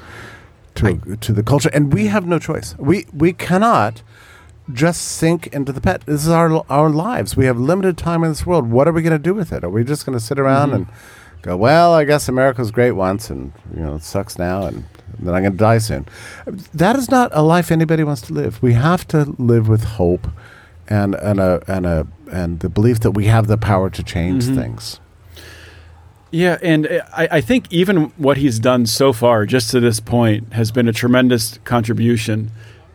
[0.76, 2.76] to to the culture, and we have no choice.
[2.78, 4.02] We we cannot
[4.72, 6.02] just sink into the pet.
[6.06, 7.36] This is our our lives.
[7.36, 8.70] We have limited time in this world.
[8.70, 9.64] What are we going to do with it?
[9.64, 10.76] Are we just going to sit around mm-hmm.
[10.76, 10.86] and
[11.42, 14.84] go, "Well, I guess America was great once, and you know it sucks now, and
[15.18, 16.06] then I'm going to die soon"?
[16.74, 18.62] That is not a life anybody wants to live.
[18.62, 20.28] We have to live with hope,
[20.88, 24.44] and and a and a and the belief that we have the power to change
[24.44, 24.56] mm-hmm.
[24.56, 25.00] things.
[26.32, 30.52] Yeah, and I, I think even what he's done so far, just to this point,
[30.52, 32.52] has been a tremendous contribution.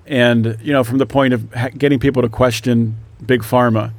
[0.07, 3.91] And you know, from the point of ha- getting people to question big pharma,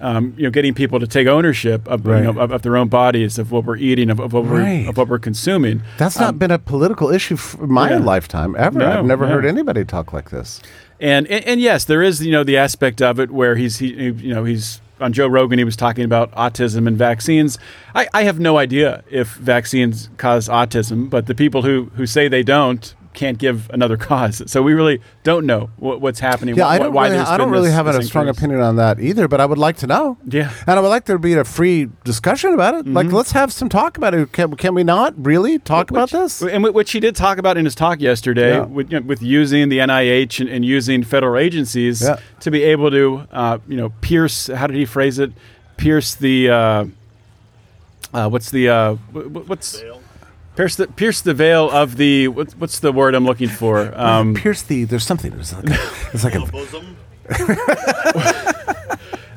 [0.00, 2.24] um, you know, getting people to take ownership of, Right.
[2.24, 4.84] you know, of, of their own bodies, of what we're eating, of, of what Right.
[4.84, 5.82] we're of what we're consuming.
[5.98, 8.06] That's not been a political issue for my Um, yeah.
[8.06, 8.78] lifetime ever.
[8.78, 9.32] No, I've never no.
[9.34, 10.60] heard anybody talk like this.
[11.00, 13.92] And, and and yes, there is you know the aspect of it where he's he,
[13.94, 17.58] he- you know he's on Joe Rogan he was talking about autism and vaccines.
[17.94, 22.28] I, I have no idea if vaccines cause autism, but the people who who say
[22.28, 24.42] they don't can't give another cause.
[24.50, 26.54] So we really don't know what, what's happening.
[26.56, 28.60] Yeah, wh- I don't why really, I don't really this- have this a strong opinion
[28.60, 30.16] on that either, but I would like to know.
[30.26, 30.52] Yeah.
[30.66, 32.84] And I would like there to be a free discussion about it.
[32.84, 32.94] Mm-hmm.
[32.94, 34.32] Like, let's have some talk about it.
[34.32, 36.40] Can, can we not really talk about this?
[36.40, 38.64] And wh- which he did talk about in his talk yesterday, Yeah.
[38.64, 42.20] with, you know, with using the NIH and, and using federal agencies Yeah.
[42.40, 44.46] to be able to, uh, you know, pierce.
[44.46, 45.32] How did he phrase it?
[45.76, 46.50] Pierce the.
[46.50, 46.84] Uh,
[48.12, 49.82] uh, what's the uh, wh- wh- what's
[50.56, 53.92] pierce the pierce the veil of the what's, what's the word I'm looking for?
[53.98, 55.30] Um, Pierce the, there's something.
[55.32, 55.64] There's like,
[56.12, 56.96] it's like a, bosom.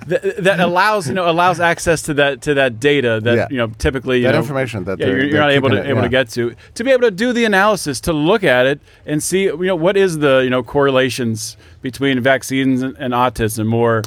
[0.09, 3.47] th- that allows you know allows access to that to that data that Yeah.
[3.49, 5.87] you know typically you That know, information that yeah, you're, you're not able to it,
[5.87, 8.79] able to get to to be able to do the analysis to look at it
[9.05, 13.73] and see you know what is the you know correlations between vaccines and, and autism
[13.73, 14.01] or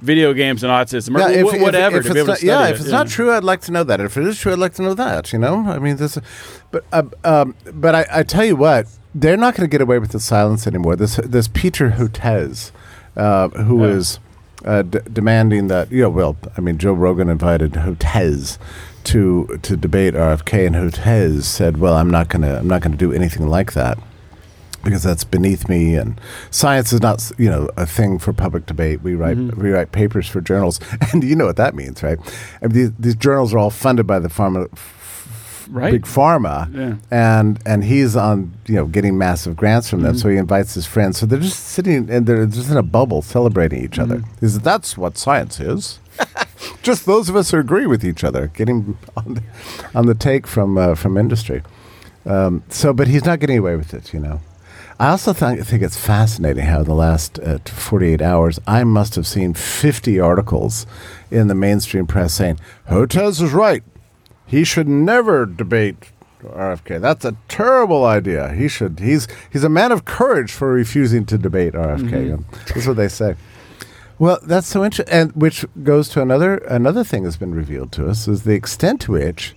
[0.00, 2.68] video games and autism or yeah, if, whatever if, to be able to study yeah,
[2.68, 4.00] if it's not true, I'd like to know that.
[4.00, 5.32] If it is true, I'd like to know that.
[5.32, 6.18] You know, I mean, this,
[6.70, 9.98] but uh, um, but I, I tell you what, they're not going to get away
[9.98, 10.94] with the silence anymore.
[10.96, 12.70] This this Peter Hotez,
[13.16, 13.92] uh, who Yeah.
[13.94, 14.18] is
[14.64, 18.58] uh, d- demanding that you know, well, I mean, Joe Rogan invited Hotez
[19.04, 23.12] to to debate RFK, and Hotez said, "Well, I'm not gonna I'm not gonna do
[23.12, 23.98] anything like that."
[24.84, 29.02] Because that's beneath me and science is not you know a thing for public debate
[29.02, 29.60] we write Mm-hmm.
[29.60, 30.80] we write papers for journals
[31.12, 32.18] and you know what that means right
[32.62, 34.68] I mean, these, these journals are all funded by the pharma
[35.70, 36.94] right big pharma Yeah.
[37.10, 40.20] and and he's on you know getting massive grants from them Mm-hmm.
[40.20, 43.20] so he invites his friends so they're just sitting and they're just in a bubble
[43.22, 44.44] celebrating each other Mm-hmm.
[44.44, 45.98] is that's what science is
[46.82, 49.42] just those of us who agree with each other getting on the,
[49.94, 51.62] on the take from uh, from industry
[52.24, 54.40] um, so but he's not getting away with it you know
[55.00, 59.14] I also think, think it's fascinating how in the last uh, 48 hours, I must
[59.14, 60.86] have seen 50 articles
[61.30, 62.58] in the mainstream press saying,
[62.88, 63.84] Hotez is right.
[64.46, 66.10] He should never debate
[66.42, 67.00] RFK.
[67.00, 68.52] That's a terrible idea.
[68.52, 69.00] He should.
[69.00, 72.34] He's he's a man of courage for refusing to debate RFK.
[72.34, 73.36] Um, That's what they say.
[74.18, 78.08] Well, that's so interesting, and which goes to another another thing that's been revealed to
[78.08, 79.54] us is the extent to which,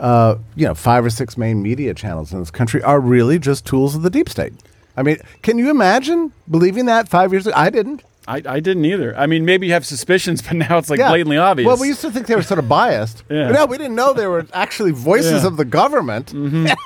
[0.00, 3.66] uh, you know, five or six main media channels in this country are really just
[3.66, 4.54] tools of the deep state.
[4.98, 7.54] I mean, can you imagine believing that five years ago?
[7.56, 8.02] I didn't.
[8.26, 11.08] I, I didn't either I mean maybe you have suspicions but now it's like Yeah.
[11.08, 13.24] blatantly obvious Well, we used to think they were sort of biased.
[13.30, 13.48] Yeah.
[13.52, 15.38] No, we didn't know they were actually voices Yeah.
[15.38, 15.46] Mm-hmm.
[15.46, 16.26] of the government.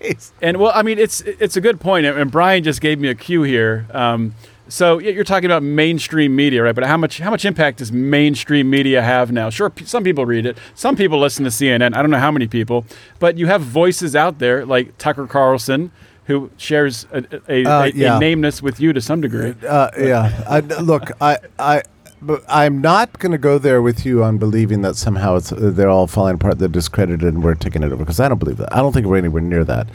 [0.00, 0.30] Jeez.
[0.42, 3.14] And well, I mean, it's it's a good point, and Brian just gave me a
[3.14, 3.86] cue here.
[3.90, 4.34] Um,
[4.68, 6.74] so you're talking about mainstream media, right?
[6.74, 9.48] But how much how much impact does mainstream media have now?
[9.50, 11.96] Sure, p- some people read it, some people listen to CNN.
[11.96, 12.84] I don't know how many people,
[13.18, 15.90] but you have voices out there like Tucker Carlson,
[16.28, 18.16] who shares a, a, Uh, a, yeah.
[18.16, 19.54] a nameness with you to some degree.
[19.66, 20.44] Uh, yeah.
[20.46, 21.82] I, look, I, I,
[22.20, 25.70] but I'm not going to go there with you on believing that somehow it's uh,
[25.72, 28.58] they're all falling apart, they're discredited, and we're taking it over because I don't believe
[28.58, 28.72] that.
[28.72, 29.88] I don't think we're anywhere near that.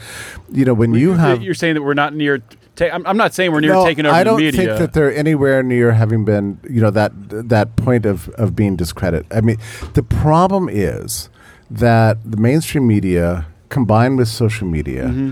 [0.51, 2.41] You know, when you have you're saying that we're not near.
[2.75, 5.13] Ta- I'm, I'm not saying we're near no, taking over I don't think that they're
[5.15, 9.31] anywhere near having been, you know, that that point of of being discredited.
[9.31, 9.57] I mean,
[9.93, 11.29] the problem is
[11.69, 15.05] that the mainstream media combined with social media.
[15.05, 15.31] Mm-hmm.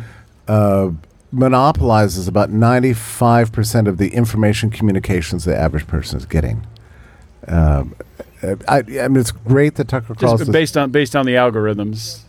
[0.51, 0.91] Uh,
[1.31, 6.67] monopolizes about 95% of the information communications the average person is getting.
[7.47, 7.95] Um,
[8.67, 10.39] I, I mean, it's great that Tucker Carlson.
[10.47, 12.21] just based on based on the algorithms.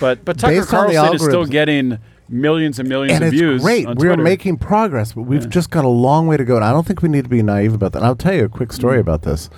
[0.00, 3.62] But but Tucker Based Carlson is still getting millions and millions and of it's views.
[3.62, 3.86] great.
[3.86, 4.22] We're Twitter.
[4.22, 5.48] making progress, but we've Yeah.
[5.48, 6.56] just got a long way to go.
[6.56, 7.98] And I don't think we need to be naive about that.
[7.98, 9.00] And I'll tell you a quick story Mm.
[9.00, 9.48] about this.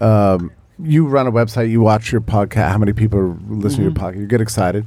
[0.00, 0.50] Um,
[0.82, 2.70] you run a website, you watch your podcast.
[2.70, 4.04] How many people listen to your Mm-hmm.
[4.06, 4.20] podcast?
[4.20, 4.86] You get excited.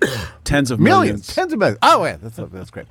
[0.44, 1.34] tens of Millions, millions.
[1.34, 1.78] tens of millions.
[1.82, 2.86] Oh, yeah, that's that's great.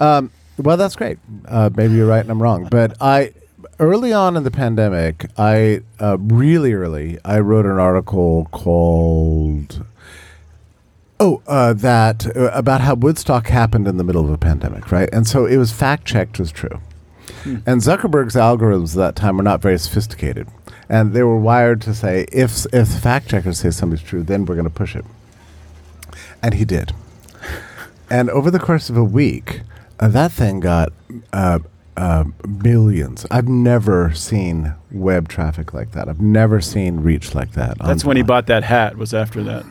[0.00, 1.18] Um, well, that's great.
[1.46, 3.32] Uh, maybe you're right and I'm wrong, but I
[3.78, 9.84] early on in the pandemic, I uh, really early, I wrote an article called.
[11.18, 15.08] Oh, uh, that uh, about how Woodstock happened in the middle of a pandemic, right?
[15.14, 16.80] And so it was fact checked as true.
[17.44, 20.48] And Zuckerberg's algorithms at that time were not very sophisticated,
[20.88, 24.56] and they were wired to say if if fact checkers say something's true, then we're
[24.56, 25.04] going to push it.
[26.46, 26.92] And he did.
[28.08, 29.62] And over the course of a week,
[29.98, 30.92] uh, that thing got
[31.32, 31.58] uh,
[31.96, 33.26] uh, millions.
[33.32, 36.08] I've never seen web traffic like that.
[36.08, 37.78] I've never seen reach like that.
[37.80, 38.96] That's when he bought that hat.
[38.96, 39.64] Was after that.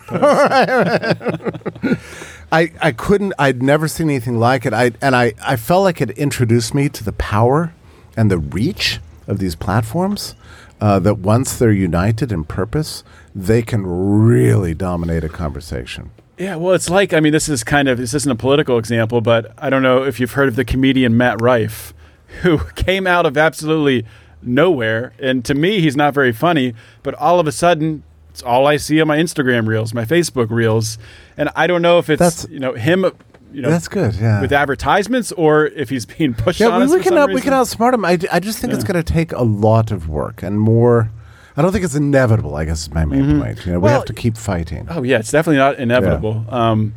[2.52, 4.74] I, I couldn't I'd never seen anything like it.
[4.74, 7.74] I and I, I felt like it introduced me to the power
[8.18, 10.36] and the reach of these platforms.
[10.82, 16.12] Uh, that once they're united in purpose, they can really dominate a conversation.
[16.38, 16.56] Yeah.
[16.56, 19.54] Well, it's like I mean, this is kind of this isn't a political example, but
[19.58, 21.94] I don't know if you've heard of the comedian Matt Rife,
[22.42, 24.06] who came out of absolutely
[24.42, 26.74] nowhere, and to me, he's not very funny.
[27.04, 30.50] But all of a sudden, it's all I see on my Instagram reels, my Facebook
[30.50, 30.98] reels,
[31.38, 33.06] and I don't know if it's That's- you know him.
[33.54, 34.16] you know, That's good.
[34.16, 34.42] Yeah.
[34.42, 37.94] with advertisements or if he's being pushed yeah, we, we can out, we can outsmart
[37.94, 38.04] him.
[38.04, 41.10] I, I just think it's going to take a lot of work and more.
[41.58, 42.56] I don't think it's inevitable.
[42.56, 43.66] I guess is my main point.
[43.66, 43.96] You know, we Mm-hmm.
[43.96, 44.88] Have to keep fighting.
[44.90, 46.46] Oh yeah, it's definitely not inevitable.
[46.50, 46.94] Um,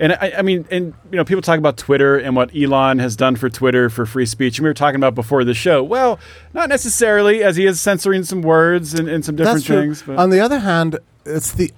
[0.00, 3.16] and I, I mean, and you know, people talk about Twitter and what Elon has
[3.16, 5.82] done for Twitter for free speech, and we were talking about before the show.
[5.82, 6.20] Well,
[6.54, 10.02] not necessarily, as he is censoring some words and, and some different things.
[10.02, 11.72] But On the other hand, it's the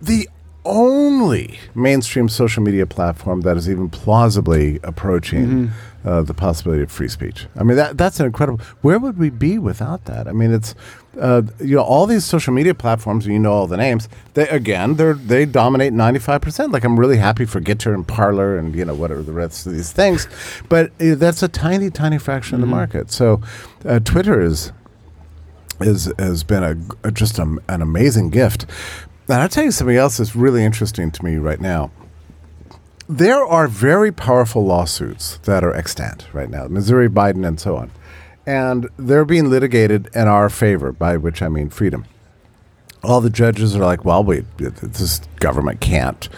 [0.00, 0.28] the
[0.64, 5.72] only mainstream social media platform that is even plausibly approaching Mm-hmm.
[6.04, 7.46] Uh, the possibility of free speech.
[7.56, 8.60] I mean, that that's an incredible.
[8.82, 10.28] Where would we be without that?
[10.28, 10.74] I mean, it's
[11.18, 13.26] uh, you know all these social media platforms.
[13.26, 14.06] You know all the names.
[14.34, 16.72] They again, they they dominate ninety five percent.
[16.72, 19.72] Like I'm really happy for Gettr and Parler and you know whatever the rest of
[19.72, 20.28] these things,
[20.68, 23.10] but uh, that's a tiny, tiny fraction of the market.
[23.10, 23.40] So,
[23.86, 24.72] uh, Twitter is
[25.80, 28.66] is has been a, a- just a, an amazing gift.
[29.28, 31.90] And I'll tell you something else that's really interesting to me right now.
[33.08, 37.90] There are very powerful lawsuits that are extant right now, Missouri, Biden, and so on,
[38.46, 42.06] and they're being litigated in our favor, by which I mean freedom.
[43.02, 46.30] All the judges are like, "Well, we this government can't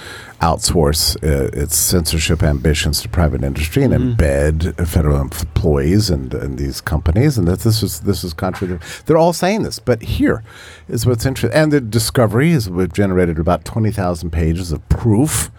[0.43, 6.81] outsource uh, its censorship ambitions to private industry and embed federal employees and, and these
[6.81, 10.43] companies, and that this is this is contrary." They're all saying this, but here
[10.89, 11.57] is what's interesting.
[11.57, 15.53] And the discovery is we've generated about twenty thousand pages of proof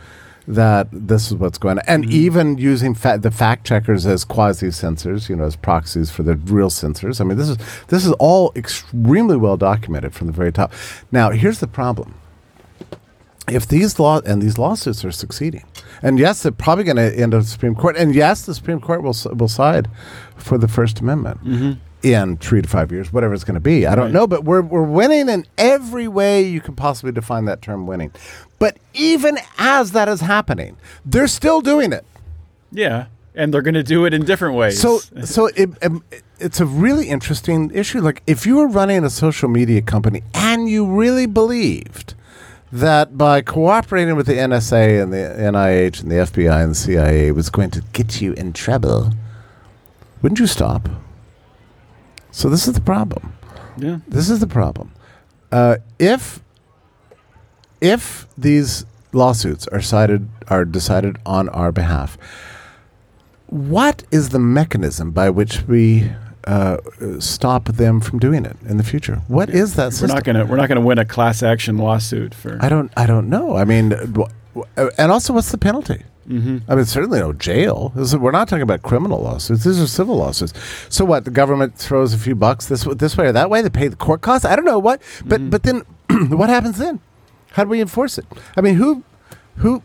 [0.47, 2.13] that this is what's going on, and mm-hmm.
[2.13, 6.35] even using fa- the fact checkers as quasi censors, you know, as proxies for the
[6.35, 7.19] real censors.
[7.19, 7.57] I mean, this is
[7.87, 10.71] this is all extremely well documented from the very top.
[11.11, 12.15] Now, here's the problem:
[13.49, 15.65] if these law and these lawsuits are succeeding,
[16.01, 18.79] and yes, they're probably going to end up the Supreme Court, and yes, the Supreme
[18.79, 19.89] Court will will side
[20.37, 21.43] for the First Amendment.
[21.43, 21.73] Mm-hmm.
[22.03, 24.13] In three to five years, whatever it's going to be, I don't Right.
[24.13, 28.11] know, but we're we're winning in every way you can possibly define that term winning.
[28.59, 32.05] But even as that is happening, they're still doing it.
[32.71, 34.79] yeah, and they're going to do it in different ways.
[34.79, 36.03] So, so it, um,
[36.39, 37.99] it's a really interesting issue.
[38.01, 42.13] Like, if you were running a social media company and you really believed
[42.71, 47.31] that by cooperating with the NSA and the NIH and the FBI and the CIA
[47.31, 49.11] was going to get you in trouble,
[50.21, 50.89] wouldn't you stop?
[52.31, 53.33] So this is the problem.
[53.77, 54.91] yeah, This is the problem.
[55.51, 56.39] Uh, if
[57.81, 62.17] if these lawsuits are cited are decided on our behalf,
[63.47, 66.11] what is the mechanism by which we
[66.45, 66.77] uh,
[67.19, 69.21] stop them from doing it in the future?
[69.27, 71.77] What is that we're not going to we're not going to win a class action
[71.77, 72.57] lawsuit for.
[72.61, 72.91] I don't.
[72.97, 73.55] I don't know.
[73.55, 73.93] I mean,
[74.97, 76.03] and also, what's the penalty?
[76.27, 76.69] Mm-hmm.
[76.69, 77.93] I mean, certainly no jail.
[77.95, 79.63] Is, we're not talking about criminal lawsuits.
[79.63, 80.53] These are civil lawsuits.
[80.89, 81.23] So what?
[81.23, 83.61] The government throws a few bucks this this way or that way.
[83.61, 84.45] to pay the court costs.
[84.45, 85.01] I don't know what.
[85.25, 85.83] But but then
[86.29, 86.99] what happens then?
[87.51, 88.25] How do we enforce it?
[88.57, 89.03] I mean, who
[89.57, 89.81] who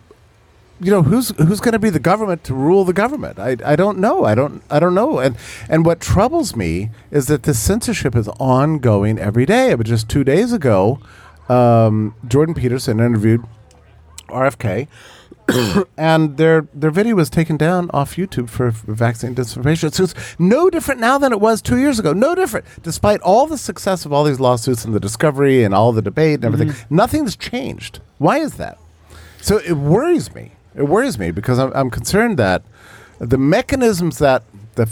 [0.81, 3.77] you know who's who's going to be the government to rule the government I, I
[3.77, 5.37] don't know i don't i don't know and
[5.69, 10.25] and what troubles me is that this censorship is ongoing every day but just two
[10.25, 10.99] days ago
[11.49, 13.45] um, jordan peterson interviewed
[14.29, 14.89] rfk
[15.97, 19.92] and their their video was taken down off YouTube for vaccine disinformation.
[19.92, 22.12] So it's no different now than it was two years ago.
[22.12, 25.92] No different, despite all the success of all these lawsuits and the discovery and all
[25.92, 26.68] the debate and everything.
[26.68, 26.97] Mm-hmm.
[26.97, 28.01] Nothing's changed.
[28.18, 28.79] Why is that?
[29.40, 30.53] So it worries me.
[30.75, 32.62] It worries me because I'm, I'm concerned that
[33.18, 34.42] the mechanisms that
[34.75, 34.88] the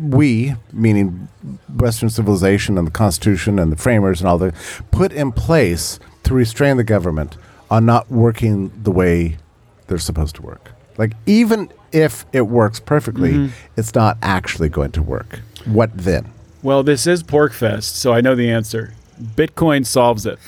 [0.00, 1.28] we, meaning
[1.74, 4.52] Western civilization and the Constitution and the framers and all the,
[4.90, 7.36] put in place to restrain the government
[7.70, 9.36] are not working the way
[9.86, 10.72] they're supposed to work.
[10.98, 13.54] Like even if it works perfectly, mm-hmm.
[13.76, 15.40] it's not actually going to work.
[15.64, 16.32] What then?
[16.62, 18.92] Well, this is PorcFest, so I know the answer.
[19.20, 20.38] Bitcoin solves it.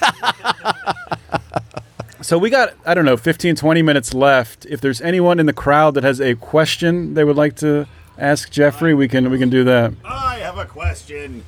[2.20, 4.66] so we got, I don't know, 15, 20 minutes left.
[4.66, 7.86] If there's anyone in the crowd that has a question they would like to
[8.18, 9.92] ask Jeffrey, we can we can do that.
[10.04, 11.44] I have a question.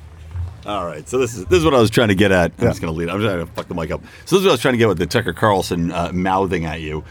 [0.65, 2.51] All right, so this is this is what I was trying to get at.
[2.57, 3.09] I'm just going to lead.
[3.09, 4.01] I'm just trying to fuck the mic up.
[4.25, 6.65] So this is what I was trying to get with the Tucker Carlson uh, mouthing
[6.65, 7.03] at you.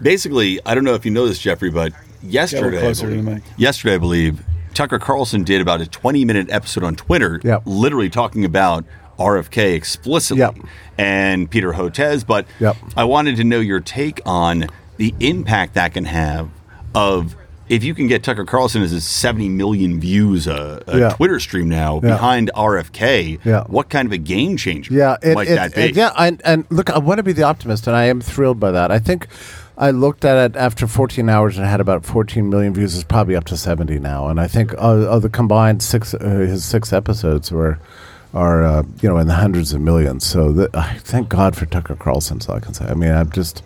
[0.00, 3.42] Basically, I don't know if you know this, Jeffrey, but yesterday, I to the believe-
[3.56, 4.42] yesterday, I believe
[4.74, 7.62] Tucker Carlson did about a 20 minute episode on Twitter, Yep.
[7.66, 8.84] literally talking about
[9.18, 10.56] RFK explicitly Yep.
[10.96, 12.26] and Peter Hotez.
[12.26, 12.76] But Yep.
[12.96, 16.48] I wanted to know your take on the impact that can have
[16.94, 17.36] of
[17.74, 21.08] if you can get Tucker Carlson as a 70 million views a, a Yeah.
[21.10, 22.10] Twitter stream now Yeah.
[22.10, 23.38] behind RFK.
[23.44, 23.64] Yeah.
[23.66, 25.80] What kind of a game changer Yeah, it, might it- that be?
[25.82, 28.60] it- yeah, and, and look, I want to be the optimist, and I am thrilled
[28.60, 28.90] by that.
[28.90, 29.26] I think
[29.78, 32.94] I looked at it after 14 hours and had about 14 million views.
[32.94, 36.18] It's probably up to 70 now, and I think uh, of the combined six uh,
[36.20, 37.78] his six episodes were
[38.34, 40.26] are uh, you know in the hundreds of millions.
[40.26, 42.40] So the, I thank God for Tucker Carlson.
[42.42, 42.84] So I can say.
[42.84, 43.62] I mean, I'm just.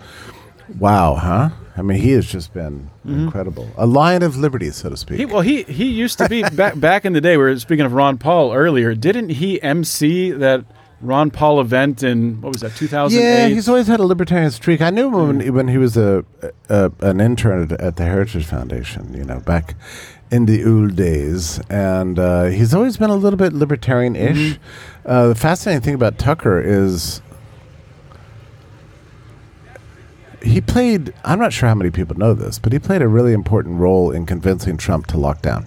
[0.78, 1.50] Wow, huh?
[1.76, 3.70] I mean, he has just been incredible.
[3.76, 5.18] A lion of liberty, so to speak.
[5.18, 7.36] He, well, he he used to be back back in the day.
[7.36, 8.94] We were speaking of Ron Paul earlier.
[8.94, 10.64] Didn't he MC that
[11.02, 13.22] Ron Paul event in what was that 2008?
[13.22, 14.80] yeah, he's always had a libertarian streak.
[14.80, 16.24] I knew him when, when he was a,
[16.70, 19.12] a an intern at, at the Heritage Foundation.
[19.12, 19.74] You know, back
[20.30, 24.58] in the old days, and uh, he's always been a little bit libertarian-ish.
[25.04, 27.20] Uh, the fascinating thing about Tucker is
[30.46, 31.12] he played.
[31.24, 34.10] I'm not sure how many people know this, but he played a really important role
[34.10, 35.66] in convincing Trump to lock down.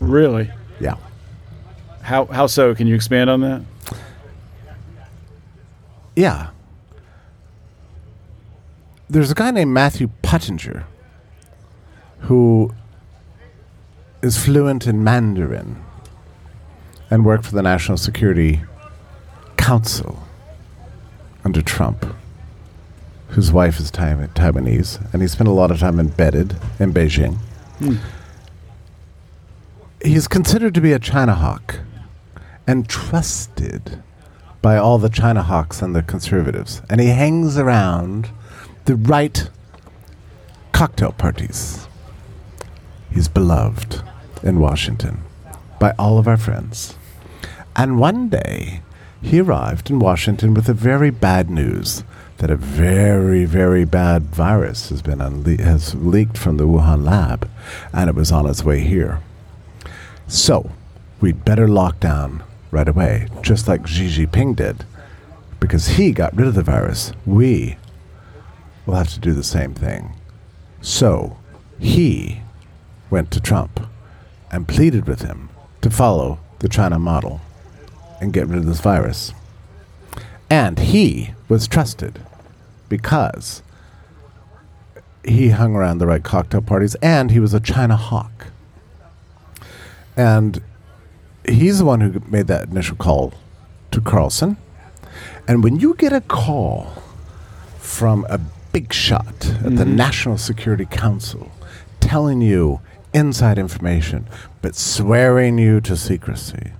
[0.00, 0.50] really.
[0.80, 0.94] Yeah.
[2.02, 2.74] How how so?
[2.74, 3.62] Can you expand on that?
[6.16, 6.50] Yeah.
[9.10, 10.84] There's a guy named Matthew Pottinger
[12.20, 12.72] who
[14.22, 15.82] is fluent in Mandarin
[17.10, 18.60] and worked for the National Security
[19.56, 20.22] Council
[21.44, 22.04] under Trump,
[23.28, 27.36] whose wife is Taiwan- Taiwanese, and he spent a lot of time embedded in Beijing.
[27.78, 27.96] Hmm.
[30.02, 31.80] He's considered to be a China hawk
[32.66, 34.02] and trusted
[34.62, 36.82] by all the China hawks and the conservatives.
[36.88, 38.28] And he hangs around
[38.84, 39.48] the right
[40.72, 41.86] cocktail parties.
[43.10, 44.02] He's beloved
[44.42, 45.22] in Washington
[45.80, 46.94] by all of our friends.
[47.74, 48.82] And one day,
[49.20, 52.04] he arrived in Washington with a very bad news
[52.38, 57.48] that a very, very bad virus has been unle- has leaked from the Wuhan lab,
[57.92, 59.20] and it was on its way here.
[60.28, 60.70] So,
[61.20, 64.84] we'd better lock down right away, just like Xi Jinping did,
[65.58, 67.12] because he got rid of the virus.
[67.26, 67.76] We
[68.86, 70.12] will have to do the same thing.
[70.80, 71.38] So,
[71.80, 72.42] he
[73.10, 73.80] went to Trump
[74.52, 75.48] and pleaded with him
[75.80, 77.40] to follow the China model
[78.20, 79.32] and get rid of this virus.
[80.48, 82.20] And he was trusted
[82.88, 83.62] because
[85.24, 88.48] he hung around the right cocktail parties and he was a China hawk.
[90.16, 90.62] And
[91.46, 93.34] he's the one who made that initial call
[93.90, 94.56] to Carlson.
[95.46, 97.02] And when you get a call
[97.78, 98.38] from a
[98.72, 99.96] big shot at the mm-hmm.
[99.96, 101.50] National Security Council
[102.00, 102.80] telling you
[103.14, 104.26] inside information,
[104.60, 106.72] but swearing you to secrecy,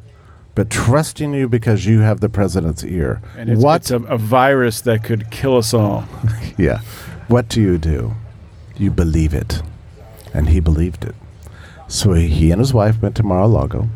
[0.58, 3.82] but trusting you because you have the president's ear, And it's, what?
[3.82, 6.04] it's a, a virus that could kill us all.
[6.58, 6.80] yeah.
[7.28, 8.14] What do you do?
[8.76, 9.62] You believe it.
[10.34, 11.14] And he believed it.
[11.86, 13.88] So he, he and his wife went to Mar-a-Lago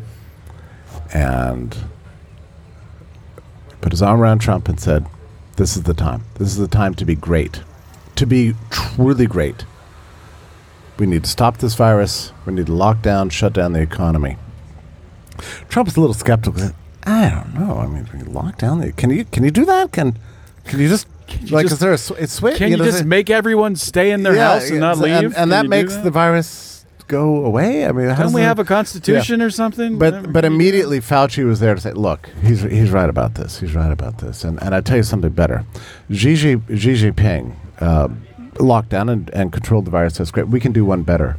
[1.13, 1.77] and
[3.81, 5.05] put his arm around Trump and said,
[5.57, 6.23] This is the time.
[6.35, 7.61] This is the time to be great.
[8.15, 9.65] To be truly great.
[10.97, 12.33] We need to stop this virus.
[12.47, 14.37] We need to lock down, shut down the economy.
[15.69, 16.71] Trump's a little skeptical.
[17.05, 17.79] I don't know.
[17.79, 18.93] I mean, can lock down the.
[18.93, 19.93] Can you can you do that?
[19.93, 20.19] Can
[20.65, 21.07] can you just
[21.41, 22.57] you like just- is there a, a switch?
[22.59, 25.03] Can you, know, just say- make everyone stay in their Yeah, house and not yeah,
[25.21, 25.25] leave?
[25.31, 26.05] And, and that makes that?
[26.05, 27.85] the virus go away.
[27.87, 29.99] I mean, how Don't we that- have a constitution or something?
[29.99, 30.33] But Whatever.
[30.33, 33.59] but immediately Fauci was there to say, look, he's he's right about this.
[33.59, 34.45] He's right about this.
[34.45, 35.65] And and I tell you something better.
[36.11, 38.09] Xi, Xi, Xi Jinping uh,
[38.61, 40.19] locked down and, and controlled the virus.
[40.19, 40.47] That's great.
[40.49, 41.37] We can do one better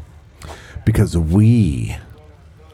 [0.86, 1.96] because we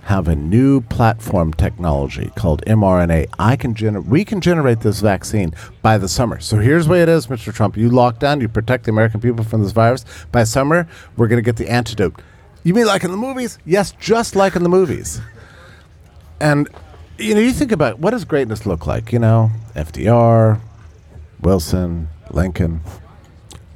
[0.09, 3.27] have a new platform technology called mRNA.
[3.37, 5.53] I can gener- we can generate this vaccine
[5.83, 6.39] by the summer.
[6.39, 7.53] So here's the way it is, Mr.
[7.53, 7.77] Trump.
[7.77, 10.05] You lock down, you protect the American people from this virus.
[10.31, 12.19] By summer, we're going to get the antidote.
[12.63, 13.59] You mean like in the movies?
[13.67, 15.21] Yes, just like in the movies.
[16.39, 16.67] And
[17.19, 19.13] you know, you think about what does greatness look like?
[19.13, 20.59] You know, FDR,
[21.39, 22.81] Wilson, Lincoln,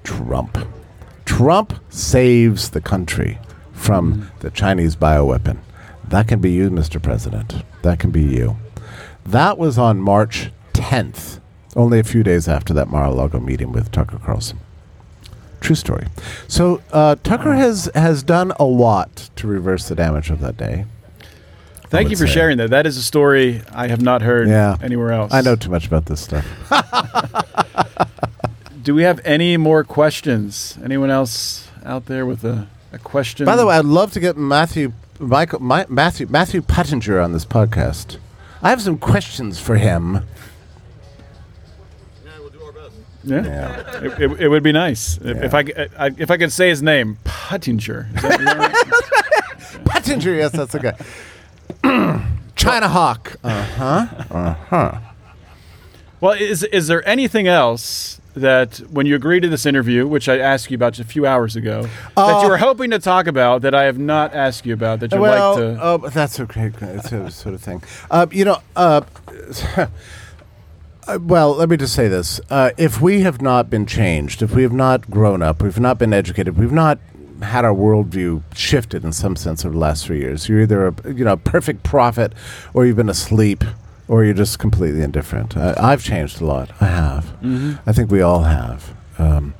[0.03, 0.57] Trump.
[1.25, 3.37] Trump saves the country
[3.71, 4.39] from mm-hmm.
[4.39, 5.59] the Chinese bioweapon.
[6.13, 7.01] That can be you, Mr.
[7.01, 7.63] President.
[7.81, 8.57] That can be you.
[9.25, 11.39] That was on March 10th,
[11.75, 14.59] only a few days after that Mar-a-Lago meeting with Tucker Carlson.
[15.59, 16.05] True story.
[16.47, 20.85] So uh, Tucker has has done a lot to reverse the damage of that day.
[21.85, 22.33] Thank you for say.
[22.33, 22.69] sharing that.
[22.69, 24.77] That is a story I have not heard Yeah.
[24.83, 25.33] anywhere else.
[25.33, 26.45] I know too much about this stuff.
[28.83, 30.77] Do we have any more questions?
[30.83, 33.47] Anyone else out there with a, a question?
[33.47, 37.45] By the way, I'd love to get Matthew Michael my, Matthew Matthew Pottinger on this
[37.45, 38.17] podcast.
[38.61, 40.25] I have some questions for him.
[43.23, 44.01] yeah, Yeah.
[44.03, 46.69] It, it, it would be nice if, if I, c- I- if I could say
[46.69, 48.13] his name, Puttinger.
[48.15, 48.39] Is that
[49.75, 49.85] right?
[49.85, 50.93] Pottinger, yes, that's okay.
[52.55, 53.35] China Hawk.
[53.43, 54.07] Uh, huh.
[54.31, 54.99] Uh huh.
[56.21, 60.39] well, is is there anything else that when you agreed to this interview, which I
[60.39, 61.83] asked you about just a few hours ago,
[62.15, 64.99] that you Uh, were hoping to talk about that I have not asked you about
[65.01, 65.79] that you'd well, like to?
[65.81, 66.71] oh, but that's okay.
[66.81, 67.83] It's a sort of thing.
[68.09, 69.01] Uh, you know, uh,
[71.05, 74.55] Uh, well, let me just say this: uh, if we have not been changed, if
[74.55, 76.97] we have not grown up, we've not been educated, we've not
[77.41, 80.47] had our worldview shifted in some sense over the last three years.
[80.47, 82.31] You're either a you know perfect prophet,
[82.73, 83.65] or you've been asleep,
[84.07, 85.55] or you're just completely indifferent.
[85.55, 86.71] Uh, I've changed a lot.
[86.81, 87.25] I have.
[87.41, 87.73] Mm-hmm.
[87.89, 88.93] I think we all have.
[89.17, 89.53] Um,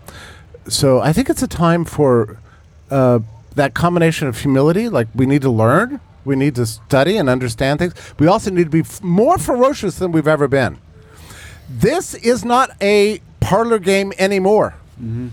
[0.68, 2.40] so I think it's a time for
[2.92, 3.20] uh,
[3.56, 4.90] that combination of humility.
[4.90, 7.94] Like we need to learn, we need to study and understand things.
[8.20, 10.78] We also need to be f- more ferocious than we've ever been.
[11.70, 14.76] This is not a parlor game anymore.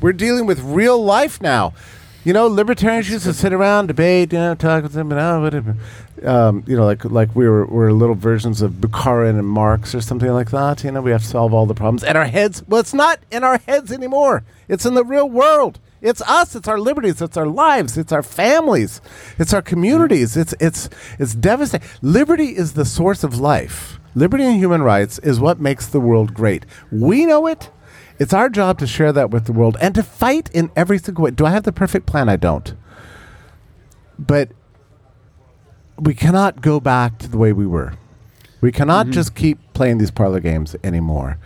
[0.00, 1.74] We're dealing with real life now.
[2.22, 5.40] You know, libertarians used to sit around, debate, you know, talk with them, and oh,
[5.40, 5.74] whatever.
[6.22, 10.02] Um, you know, like like we were we're little versions of Bukharin and Marx or
[10.02, 10.84] something like that.
[10.84, 12.62] You know, we have to solve all the problems in our heads.
[12.68, 14.44] Well, it's not in our heads anymore.
[14.68, 15.80] It's in the real world.
[16.02, 16.54] It's us.
[16.54, 17.22] It's our liberties.
[17.22, 17.96] It's our lives.
[17.96, 19.00] It's our families.
[19.38, 20.36] It's our communities.
[20.36, 21.88] It's it's it's devastating.
[22.02, 23.98] Liberty is the source of life.
[24.14, 26.66] Liberty and human rights is what makes the world great.
[26.92, 27.70] We know it.
[28.20, 31.24] It's our job to share that with the world and to fight in every single
[31.24, 31.30] way.
[31.30, 32.28] Do I have the perfect plan?
[32.28, 32.74] I don't.
[34.18, 34.50] But
[35.98, 37.94] we cannot go back to the way we were.
[38.60, 39.12] We cannot mm-hmm.
[39.14, 41.38] just keep playing these parlor games anymore.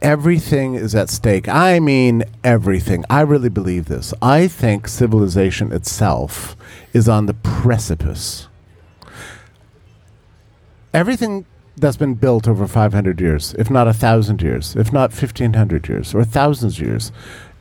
[0.00, 1.48] Everything is at stake.
[1.48, 3.04] I mean, everything.
[3.10, 4.14] I really believe this.
[4.22, 6.56] I think civilization itself
[6.92, 8.46] is on the precipice.
[10.92, 11.44] Everything
[11.76, 16.14] that's been built over 500 years, if not a thousand years, if not 1500 years
[16.14, 17.12] or thousands of years,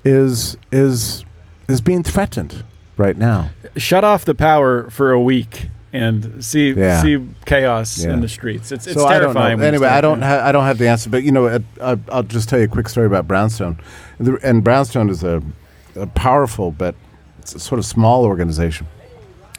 [0.05, 1.24] is is
[1.68, 2.64] is being threatened
[2.97, 3.49] right now.
[3.78, 7.01] Shut off the power for a week and see Yeah.
[7.01, 8.14] see chaos Yeah.
[8.14, 8.72] in the streets.
[8.72, 9.59] It's it's so I terrifying.
[9.59, 9.66] know.
[9.66, 12.24] Anyway, I don't ha- I don't have the answer, but you know, uh, uh, I'll
[12.24, 13.78] just tell you a quick story about Brownstone.
[14.20, 15.41] The, and Brownstone is a,
[15.95, 16.95] a powerful but
[17.39, 18.88] it's a sort of small organization.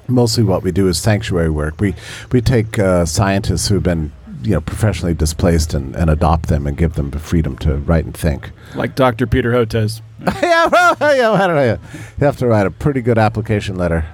[0.06, 1.80] Mostly, what we do is sanctuary work.
[1.80, 1.94] We
[2.30, 4.12] we take uh, scientists who've been
[4.44, 8.04] you know professionally displaced and, and adopt them and give them the freedom to write
[8.04, 8.50] and think.
[8.74, 9.26] like Dr.
[9.26, 10.02] Peter Hotez.
[10.42, 11.78] yeah, well, yeah, I don't know.
[12.18, 14.06] You have to write a pretty good application letter.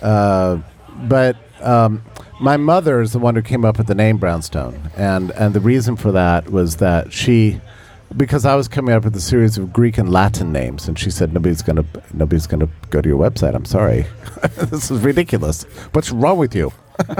[0.00, 0.58] Uh,
[1.02, 2.02] but um,
[2.40, 5.60] my mother is the one who came up with the name Brownstone, and and the
[5.60, 7.60] reason for that was that she,
[8.16, 11.10] because I was coming up with a series of Greek and Latin names, and she
[11.10, 13.54] said nobody's gonna nobody's gonna go to your website.
[13.54, 14.06] I'm sorry,
[14.56, 15.64] this is ridiculous.
[15.92, 16.72] What's wrong with you?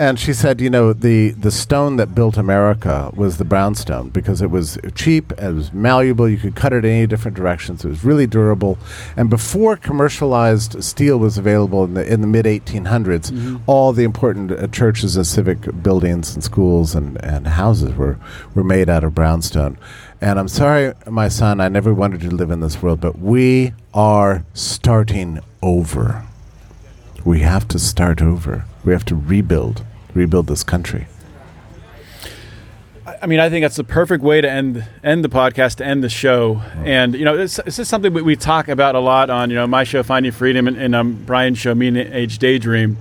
[0.00, 4.40] And she said, you know, the, the stone that built America was the brownstone because
[4.40, 7.88] it was cheap, it was malleable, you could cut it in any different directions, it
[7.88, 8.78] was really durable.
[9.14, 14.52] And before commercialized steel was available in the, in the mid 1800s, all the important
[14.52, 18.18] uh, churches and civic buildings and schools and, and houses were,
[18.54, 19.76] were made out of brownstone.
[20.22, 23.74] And I'm sorry, my son, I never wanted to live in this world, but we
[23.92, 26.24] are starting over.
[27.22, 28.64] We have to start over.
[28.82, 29.84] We have to rebuild,
[30.14, 31.06] rebuild this country.
[33.22, 36.04] I mean, I think that's the perfect way to end end the podcast, to end
[36.04, 36.62] the show.
[36.84, 39.56] And you know, this, this is something we, we talk about a lot on you
[39.56, 42.98] know my show, Finding Freedom, and, and um, Brian's show, Mean Age Daydream.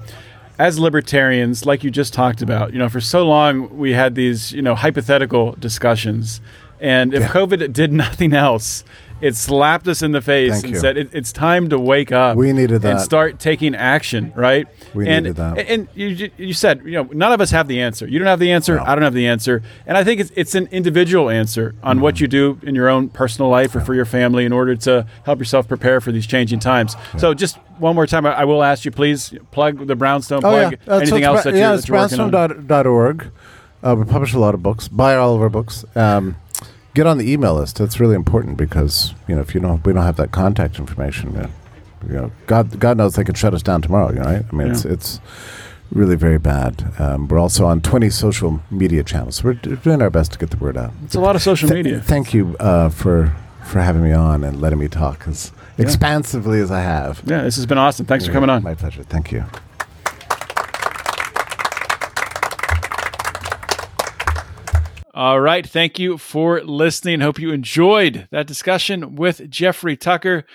[0.57, 4.51] As libertarians, like you just talked about, you know, for so long we had these
[4.51, 6.41] you know hypothetical discussions,
[6.79, 7.27] and if Yeah.
[7.29, 8.83] COVID did nothing else,
[9.21, 10.79] it slapped us in the face Thank and you.
[10.79, 12.37] said it, it's time to wake up.
[12.37, 14.67] We needed that and start taking action, right?
[14.93, 15.57] We and, needed that.
[15.59, 18.07] And you, you said, you know, none of us have the answer.
[18.07, 18.75] You don't have the answer.
[18.75, 18.83] No.
[18.83, 19.61] I don't have the answer.
[19.85, 22.03] And I think it's, it's an individual answer on Mm-hmm.
[22.03, 25.05] what you do in your own personal life or for your family in order to
[25.25, 26.95] help yourself prepare for these changing times.
[27.17, 30.75] So just one more time, I, I will ask you, please plug the Brownstone, plug
[30.87, 32.29] Uh, anything it's else that you're, yeah, that you're working on.
[32.31, 33.31] brownstone.org.
[33.83, 34.87] Uh, we publish a lot of books.
[34.87, 35.85] Buy all of our books.
[35.95, 36.35] Um,
[36.99, 37.77] get on the email list.
[37.77, 41.25] That's really important because you know if you don't, we don't have that contact information.
[42.07, 44.09] You know, God, God knows they could shut us down tomorrow.
[44.13, 44.45] You know, right?
[44.51, 44.93] I mean, it's Yeah.
[44.95, 45.19] it's
[45.91, 46.73] really very bad.
[46.99, 49.43] Um, we're also on 20 social media channels.
[49.43, 49.53] We're
[49.87, 50.91] doing our best to get the word out.
[51.05, 51.99] It's a lot of social Th- media.
[52.01, 53.33] Thank you uh, for
[53.63, 57.21] for having me on and letting me talk as expansively as I have.
[57.25, 58.05] Yeah, this has been awesome.
[58.05, 58.63] Thanks for coming on.
[58.63, 59.03] My pleasure.
[59.03, 59.43] Thank you.
[65.19, 65.67] All right.
[65.67, 67.19] Thank you for listening.
[67.19, 70.45] Hope you enjoyed that discussion with Jeffrey Tucker.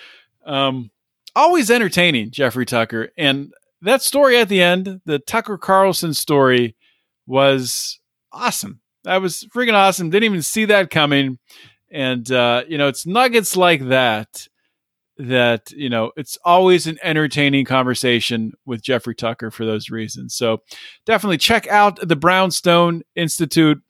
[0.47, 0.91] Um,
[1.37, 3.11] always entertaining, Jeffrey Tucker.
[3.19, 3.53] And
[3.83, 6.77] that story at the end, the Tucker Carlson story,
[7.27, 8.01] was
[8.33, 8.81] awesome.
[9.03, 10.09] That was freaking awesome.
[10.09, 11.39] Didn't even see that coming.
[11.93, 14.49] And, uh, you know, it's nuggets like that
[15.19, 20.35] that, you know, it's always an entertaining conversation with Jeffrey Tucker for those reasons.
[20.35, 20.63] So
[21.05, 23.83] definitely check out the Brownstone Institute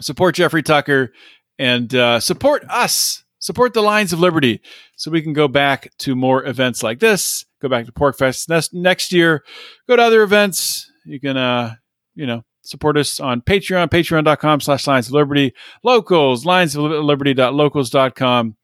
[0.00, 1.12] support Jeffrey Tucker
[1.58, 4.60] and uh, support us, support the Lions of Liberty,
[4.96, 7.44] so we can go back to more events like this.
[7.60, 9.44] Go back to PorcFest next, next year.
[9.88, 10.90] Go to other events.
[11.04, 11.74] You can, uh,
[12.14, 18.56] you know, support us on Patreon, patreon.com slash Lions of Liberty, locals, Lions of Liberty.locals.com.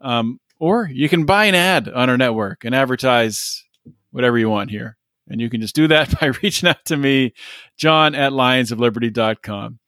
[0.00, 3.64] Um, or you can buy an ad on our network and advertise
[4.10, 4.96] whatever you want here.
[5.28, 7.34] And you can just do that by reaching out to me,
[7.76, 9.78] John at lionsofliberty.com.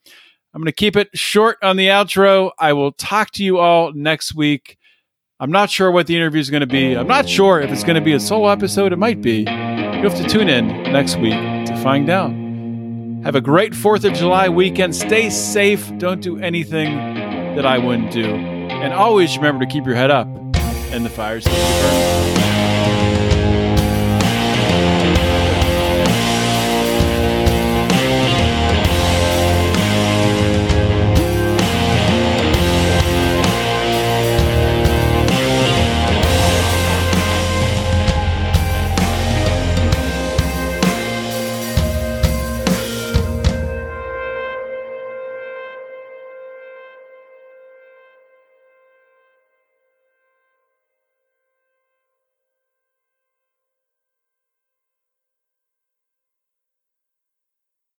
[0.53, 2.51] I'm going to keep it short on the outro.
[2.59, 4.79] I will talk to you all next week.
[5.39, 6.95] I'm not sure what the interview is going to be.
[6.95, 8.93] I'm not sure if it's going to be a solo episode.
[8.93, 9.41] It might be.
[9.41, 11.33] You have to tune in next week
[11.67, 12.31] to find out.
[13.25, 14.97] Have a great 4th of July weekend.
[14.97, 15.91] Stay safe.
[15.99, 16.97] Don't do anything
[17.55, 18.25] that I wouldn't do.
[18.25, 20.27] And always remember to keep your head up
[20.93, 21.47] and the fires.